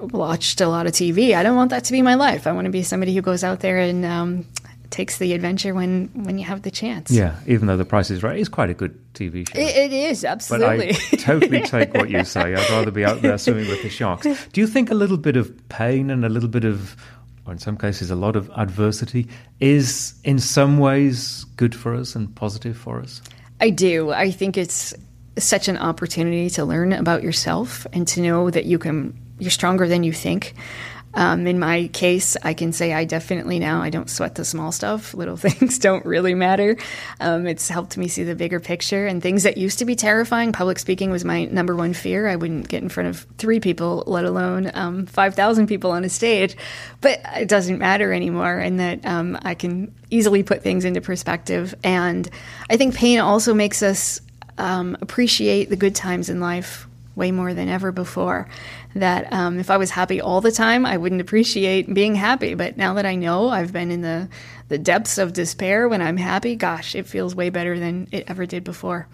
watched 0.00 0.60
a 0.60 0.68
lot 0.68 0.86
of 0.86 0.92
TV. 0.92 1.34
I 1.36 1.42
don't 1.42 1.54
want 1.54 1.70
that 1.70 1.84
to 1.84 1.92
be 1.92 2.00
my 2.02 2.14
life. 2.14 2.46
I 2.46 2.52
want 2.52 2.64
to 2.64 2.70
be 2.70 2.82
somebody 2.82 3.14
who 3.14 3.20
goes 3.20 3.44
out 3.44 3.60
there 3.60 3.78
and 3.78 4.04
um, 4.04 4.46
takes 4.92 5.18
the 5.18 5.32
adventure 5.32 5.74
when 5.74 6.08
when 6.14 6.38
you 6.38 6.44
have 6.44 6.62
the 6.62 6.70
chance. 6.70 7.10
Yeah, 7.10 7.34
even 7.46 7.66
though 7.66 7.76
The 7.76 7.84
Price 7.84 8.10
is 8.10 8.22
Right 8.22 8.38
is 8.38 8.48
quite 8.48 8.70
a 8.70 8.74
good 8.74 8.96
TV 9.14 9.48
show. 9.48 9.58
it, 9.58 9.76
it 9.76 9.92
is 9.92 10.24
absolutely. 10.24 10.92
But 10.92 11.12
I 11.12 11.16
totally 11.16 11.62
take 11.62 11.92
what 11.94 12.10
you 12.10 12.22
say. 12.24 12.54
I'd 12.54 12.70
rather 12.70 12.92
be 12.92 13.04
out 13.04 13.22
there 13.22 13.36
swimming 13.38 13.66
with 13.68 13.82
the 13.82 13.88
sharks. 13.88 14.26
Do 14.52 14.60
you 14.60 14.66
think 14.68 14.90
a 14.90 14.94
little 14.94 15.16
bit 15.16 15.36
of 15.36 15.68
pain 15.68 16.10
and 16.10 16.24
a 16.24 16.28
little 16.28 16.48
bit 16.48 16.64
of 16.64 16.96
or 17.46 17.52
in 17.52 17.58
some 17.58 17.76
cases 17.76 18.10
a 18.10 18.14
lot 18.14 18.36
of 18.36 18.48
adversity 18.56 19.26
is 19.58 20.14
in 20.22 20.38
some 20.38 20.78
ways 20.78 21.44
good 21.56 21.74
for 21.74 21.94
us 21.94 22.14
and 22.14 22.32
positive 22.36 22.76
for 22.76 23.00
us? 23.00 23.20
I 23.60 23.70
do. 23.70 24.10
I 24.10 24.30
think 24.30 24.56
it's 24.56 24.94
such 25.38 25.68
an 25.68 25.78
opportunity 25.78 26.50
to 26.50 26.64
learn 26.64 26.92
about 26.92 27.22
yourself 27.22 27.86
and 27.92 28.06
to 28.08 28.20
know 28.20 28.50
that 28.50 28.66
you 28.66 28.78
can 28.78 29.18
you're 29.38 29.50
stronger 29.50 29.88
than 29.88 30.04
you 30.04 30.12
think. 30.12 30.54
Um, 31.14 31.46
in 31.46 31.58
my 31.58 31.88
case, 31.92 32.36
I 32.42 32.54
can 32.54 32.72
say 32.72 32.92
I 32.92 33.04
definitely 33.04 33.58
now 33.58 33.82
I 33.82 33.90
don't 33.90 34.08
sweat 34.08 34.34
the 34.34 34.44
small 34.44 34.72
stuff. 34.72 35.14
Little 35.22 35.36
things 35.36 35.78
don't 35.78 36.04
really 36.06 36.34
matter. 36.34 36.76
Um, 37.20 37.46
it's 37.46 37.68
helped 37.68 37.96
me 37.96 38.08
see 38.08 38.24
the 38.24 38.34
bigger 38.34 38.60
picture 38.60 39.06
and 39.06 39.22
things 39.22 39.42
that 39.42 39.58
used 39.58 39.78
to 39.80 39.84
be 39.84 39.94
terrifying. 39.94 40.52
Public 40.52 40.78
speaking 40.78 41.10
was 41.10 41.24
my 41.24 41.44
number 41.46 41.76
one 41.76 41.92
fear. 41.92 42.28
I 42.28 42.36
wouldn't 42.36 42.68
get 42.68 42.82
in 42.82 42.88
front 42.88 43.08
of 43.08 43.26
three 43.38 43.60
people, 43.60 44.04
let 44.06 44.24
alone 44.24 44.70
um, 44.74 45.06
five 45.06 45.34
thousand 45.34 45.66
people 45.66 45.90
on 45.90 46.04
a 46.04 46.08
stage. 46.08 46.56
But 47.00 47.20
it 47.36 47.48
doesn't 47.48 47.78
matter 47.78 48.12
anymore, 48.12 48.58
and 48.58 48.80
that 48.80 49.04
um, 49.04 49.38
I 49.42 49.54
can 49.54 49.94
easily 50.10 50.42
put 50.42 50.62
things 50.62 50.84
into 50.84 51.00
perspective. 51.00 51.74
And 51.84 52.28
I 52.70 52.76
think 52.76 52.94
pain 52.94 53.18
also 53.18 53.54
makes 53.54 53.82
us 53.82 54.20
um, 54.58 54.96
appreciate 55.00 55.68
the 55.68 55.76
good 55.76 55.94
times 55.94 56.28
in 56.28 56.40
life 56.40 56.86
way 57.14 57.30
more 57.30 57.52
than 57.52 57.68
ever 57.68 57.92
before 57.92 58.48
that 58.94 59.32
um, 59.32 59.58
if 59.58 59.70
I 59.70 59.76
was 59.76 59.90
happy 59.90 60.20
all 60.20 60.40
the 60.40 60.52
time, 60.52 60.84
I 60.84 60.96
wouldn't 60.96 61.20
appreciate 61.20 61.92
being 61.92 62.14
happy. 62.14 62.54
But 62.54 62.76
now 62.76 62.94
that 62.94 63.06
I 63.06 63.14
know 63.14 63.48
I've 63.48 63.72
been 63.72 63.90
in 63.90 64.02
the, 64.02 64.28
the 64.72 64.78
depths 64.78 65.18
of 65.18 65.34
despair 65.34 65.86
when 65.86 66.00
I'm 66.00 66.16
happy, 66.16 66.56
gosh, 66.56 66.94
it 66.94 67.06
feels 67.06 67.34
way 67.34 67.50
better 67.50 67.78
than 67.78 68.08
it 68.10 68.24
ever 68.26 68.46
did 68.46 68.64
before. 68.64 69.06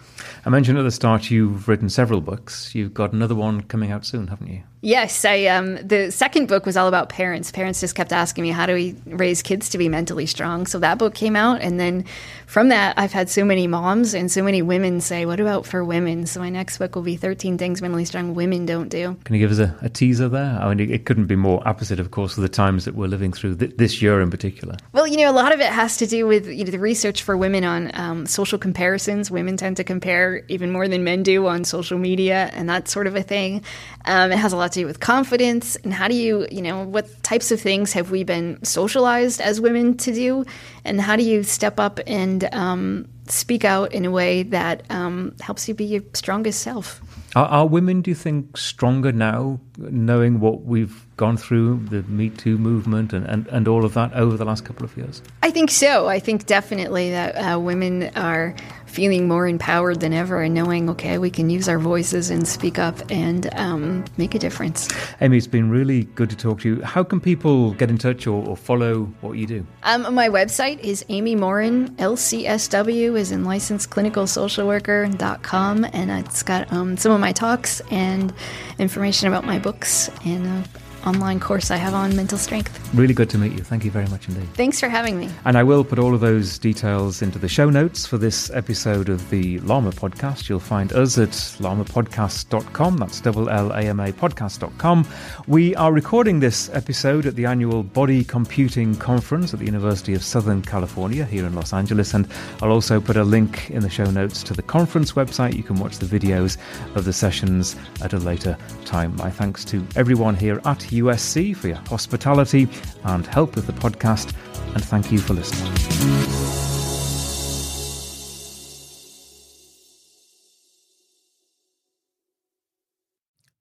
I 0.45 0.49
mentioned 0.49 0.77
at 0.77 0.83
the 0.83 0.91
start 0.91 1.29
you've 1.29 1.67
written 1.67 1.89
several 1.89 2.21
books. 2.21 2.73
You've 2.73 2.93
got 2.93 3.11
another 3.11 3.35
one 3.35 3.63
coming 3.63 3.91
out 3.91 4.05
soon, 4.05 4.27
haven't 4.27 4.47
you? 4.47 4.63
Yes, 4.81 5.25
I 5.25 5.45
um, 5.47 5.75
the 5.85 6.09
second 6.09 6.47
book 6.47 6.65
was 6.65 6.77
all 6.77 6.87
about 6.87 7.09
parents. 7.09 7.51
Parents 7.51 7.81
just 7.81 7.95
kept 7.95 8.13
asking 8.13 8.43
me, 8.43 8.49
"How 8.49 8.65
do 8.65 8.73
we 8.73 8.95
raise 9.07 9.41
kids 9.41 9.67
to 9.69 9.77
be 9.77 9.89
mentally 9.89 10.25
strong?" 10.25 10.65
So 10.67 10.79
that 10.79 10.97
book 10.97 11.13
came 11.13 11.35
out, 11.35 11.59
and 11.59 11.77
then 11.77 12.05
from 12.47 12.69
that, 12.69 12.97
I've 12.97 13.11
had 13.11 13.29
so 13.29 13.43
many 13.43 13.67
moms 13.67 14.13
and 14.13 14.31
so 14.31 14.41
many 14.41 14.61
women 14.61 15.01
say, 15.01 15.25
"What 15.25 15.41
about 15.41 15.65
for 15.65 15.83
women?" 15.83 16.25
So 16.25 16.39
my 16.39 16.49
next 16.49 16.77
book 16.77 16.95
will 16.95 17.01
be 17.01 17.17
"13 17.17 17.57
Things 17.57 17.81
Mentally 17.81 18.05
Strong 18.05 18.35
Women 18.35 18.65
Don't 18.65 18.87
Do." 18.87 19.17
Can 19.25 19.35
you 19.35 19.41
give 19.45 19.51
us 19.51 19.59
a, 19.59 19.75
a 19.81 19.89
teaser 19.89 20.29
there? 20.29 20.57
I 20.61 20.73
mean, 20.73 20.89
it, 20.89 21.05
couldn't 21.05 21.27
be 21.27 21.35
more 21.35 21.61
opposite, 21.67 21.99
of 21.99 22.11
course, 22.11 22.37
of 22.37 22.43
the 22.43 22.49
times 22.49 22.85
that 22.85 22.95
we're 22.95 23.07
living 23.07 23.33
through 23.33 23.55
th- 23.57 23.75
this 23.75 24.01
year 24.01 24.21
in 24.21 24.31
particular. 24.31 24.77
Well, 24.93 25.05
you 25.05 25.17
know, 25.17 25.29
a 25.29 25.33
lot 25.33 25.48
of 25.53 25.59
it 25.59 25.71
has 25.71 25.97
to 25.97 26.07
do 26.07 26.27
with 26.27 26.47
you 26.47 26.63
know 26.63 26.71
the 26.71 26.79
research 26.79 27.23
for 27.23 27.35
women 27.37 27.63
on 27.63 27.91
um, 27.93 28.25
social 28.25 28.57
comparisons. 28.57 29.29
Women 29.31 29.57
tend 29.57 29.77
to 29.77 29.83
compare 29.83 30.43
even 30.47 30.71
more 30.71 30.87
than 30.87 31.03
men 31.03 31.23
do 31.23 31.47
on 31.47 31.63
social 31.63 31.97
media, 31.97 32.49
and 32.53 32.69
that 32.69 32.87
sort 32.87 33.07
of 33.07 33.15
a 33.15 33.23
thing. 33.23 33.63
Um, 34.05 34.31
it 34.31 34.37
has 34.37 34.53
a 34.53 34.57
lot 34.57 34.71
to 34.73 34.81
do 34.81 34.85
with 34.85 34.99
confidence 34.99 35.75
and 35.77 35.93
how 35.93 36.07
do 36.07 36.15
you, 36.15 36.47
you 36.51 36.61
know, 36.61 36.83
what 36.83 37.23
types 37.23 37.51
of 37.51 37.59
things 37.59 37.93
have 37.93 38.11
we 38.11 38.23
been 38.23 38.63
socialized 38.63 39.41
as 39.41 39.61
women 39.61 39.97
to 39.97 40.13
do, 40.13 40.45
and 40.85 41.01
how 41.01 41.15
do 41.15 41.23
you 41.23 41.43
step 41.43 41.79
up 41.79 41.99
and 42.07 42.47
um, 42.53 43.07
speak 43.27 43.65
out 43.65 43.93
in 43.93 44.05
a 44.05 44.11
way 44.11 44.43
that 44.43 44.83
um, 44.89 45.35
helps 45.39 45.67
you 45.67 45.73
be 45.73 45.85
your 45.85 46.01
strongest 46.13 46.61
self. 46.61 47.01
Are, 47.35 47.45
are, 47.45 47.67
women, 47.67 48.01
do 48.01 48.11
you 48.11 48.15
think, 48.15 48.57
stronger 48.57 49.11
now, 49.11 49.59
knowing 49.77 50.39
what 50.39 50.63
we've 50.63 51.05
gone 51.19 51.35
through, 51.35 51.77
the 51.89 52.01
Me 52.03 52.29
Too 52.29 52.57
movement 52.57 53.11
and, 53.11 53.25
and, 53.25 53.45
and 53.47 53.67
all 53.67 53.83
of 53.83 53.93
that 53.93 54.13
over 54.13 54.37
the 54.37 54.45
last 54.45 54.63
couple 54.63 54.85
of 54.85 54.95
years? 54.95 55.21
I 55.43 55.51
think 55.51 55.69
so. 55.69 56.07
I 56.07 56.17
think 56.17 56.45
definitely 56.45 57.11
that 57.11 57.35
uh, 57.35 57.59
women 57.59 58.09
are 58.15 58.55
feeling 58.85 59.27
more 59.27 59.45
empowered 59.45 59.99
than 59.99 60.13
ever 60.13 60.41
and 60.41 60.53
knowing, 60.53 60.89
okay, 60.89 61.17
we 61.17 61.29
can 61.29 61.49
use 61.49 61.67
our 61.67 61.77
voices 61.77 62.29
and 62.29 62.47
speak 62.47 62.79
up 62.79 62.95
and 63.11 63.53
um, 63.55 64.05
make 64.17 64.33
a 64.33 64.39
difference. 64.39 64.87
Amy, 65.19 65.37
it's 65.37 65.45
been 65.45 65.69
really 65.69 66.05
good 66.15 66.29
to 66.29 66.37
talk 66.37 66.61
to 66.61 66.69
you. 66.69 66.81
How 66.83 67.03
can 67.03 67.19
people 67.19 67.73
get 67.73 67.89
in 67.89 67.97
touch 67.97 68.25
or, 68.25 68.41
or 68.47 68.55
follow 68.55 69.03
what 69.19 69.33
you 69.33 69.45
do? 69.45 69.67
Um, 69.83 70.15
my 70.15 70.29
website 70.29 70.79
is 70.79 71.03
Amy 71.09 71.35
Morin, 71.35 71.89
LCSW, 71.97 73.17
is 73.17 73.31
in 73.31 73.43
licensed 73.43 73.89
clinical 73.89 74.25
social 74.25 74.65
worker.com, 74.65 75.85
and 75.91 76.11
it's 76.11 76.43
got 76.43 76.71
um, 76.71 76.95
some 76.95 77.11
of 77.11 77.19
my 77.19 77.33
talks 77.33 77.81
and 77.91 78.33
information 78.79 79.27
about 79.27 79.45
my 79.45 79.59
books 79.59 80.09
and 80.25 80.47
uh, 80.47 80.79
online 81.05 81.39
course 81.39 81.71
I 81.71 81.77
have 81.77 81.93
on 81.93 82.15
mental 82.15 82.37
strength. 82.37 82.77
Really 82.93 83.13
good 83.13 83.29
to 83.31 83.37
meet 83.37 83.53
you. 83.53 83.63
Thank 83.63 83.85
you 83.85 83.91
very 83.91 84.07
much 84.07 84.27
indeed. 84.27 84.47
Thanks 84.55 84.79
for 84.79 84.89
having 84.89 85.17
me. 85.17 85.29
And 85.45 85.57
I 85.57 85.63
will 85.63 85.83
put 85.83 85.99
all 85.99 86.13
of 86.13 86.21
those 86.21 86.57
details 86.57 87.21
into 87.21 87.39
the 87.39 87.47
show 87.47 87.69
notes 87.69 88.05
for 88.05 88.17
this 88.17 88.49
episode 88.51 89.09
of 89.09 89.29
the 89.29 89.59
Llama 89.59 89.91
podcast. 89.91 90.49
You'll 90.49 90.59
find 90.59 90.91
us 90.93 91.17
at 91.17 91.29
llamapodcast.com. 91.29 92.97
That's 92.97 93.21
double 93.21 93.49
L 93.49 93.71
A 93.71 93.81
M 93.81 93.99
A 93.99 94.11
podcast.com. 94.11 95.07
We 95.47 95.75
are 95.75 95.91
recording 95.91 96.39
this 96.39 96.69
episode 96.73 97.25
at 97.25 97.35
the 97.35 97.45
annual 97.45 97.83
Body 97.83 98.23
Computing 98.23 98.95
Conference 98.95 99.53
at 99.53 99.59
the 99.59 99.65
University 99.65 100.13
of 100.13 100.23
Southern 100.23 100.61
California 100.61 101.25
here 101.25 101.45
in 101.45 101.55
Los 101.55 101.73
Angeles. 101.73 102.13
And 102.13 102.27
I'll 102.61 102.71
also 102.71 102.99
put 102.99 103.17
a 103.17 103.23
link 103.23 103.69
in 103.69 103.81
the 103.81 103.89
show 103.89 104.05
notes 104.05 104.43
to 104.43 104.53
the 104.53 104.61
conference 104.61 105.13
website. 105.13 105.55
You 105.55 105.63
can 105.63 105.77
watch 105.77 105.99
the 105.99 106.05
videos 106.05 106.57
of 106.95 107.05
the 107.05 107.13
sessions 107.13 107.75
at 108.01 108.13
a 108.13 108.17
later 108.17 108.57
time. 108.85 109.15
My 109.15 109.29
thanks 109.29 109.63
to 109.65 109.85
everyone 109.95 110.35
here 110.35 110.61
at 110.65 110.88
USC 110.91 111.55
for 111.55 111.67
your 111.67 111.77
hospitality 111.77 112.67
and 113.03 113.25
help 113.25 113.55
with 113.55 113.67
the 113.67 113.73
podcast. 113.73 114.33
And 114.73 114.83
thank 114.83 115.11
you 115.11 115.19
for 115.19 115.33
listening. 115.33 116.38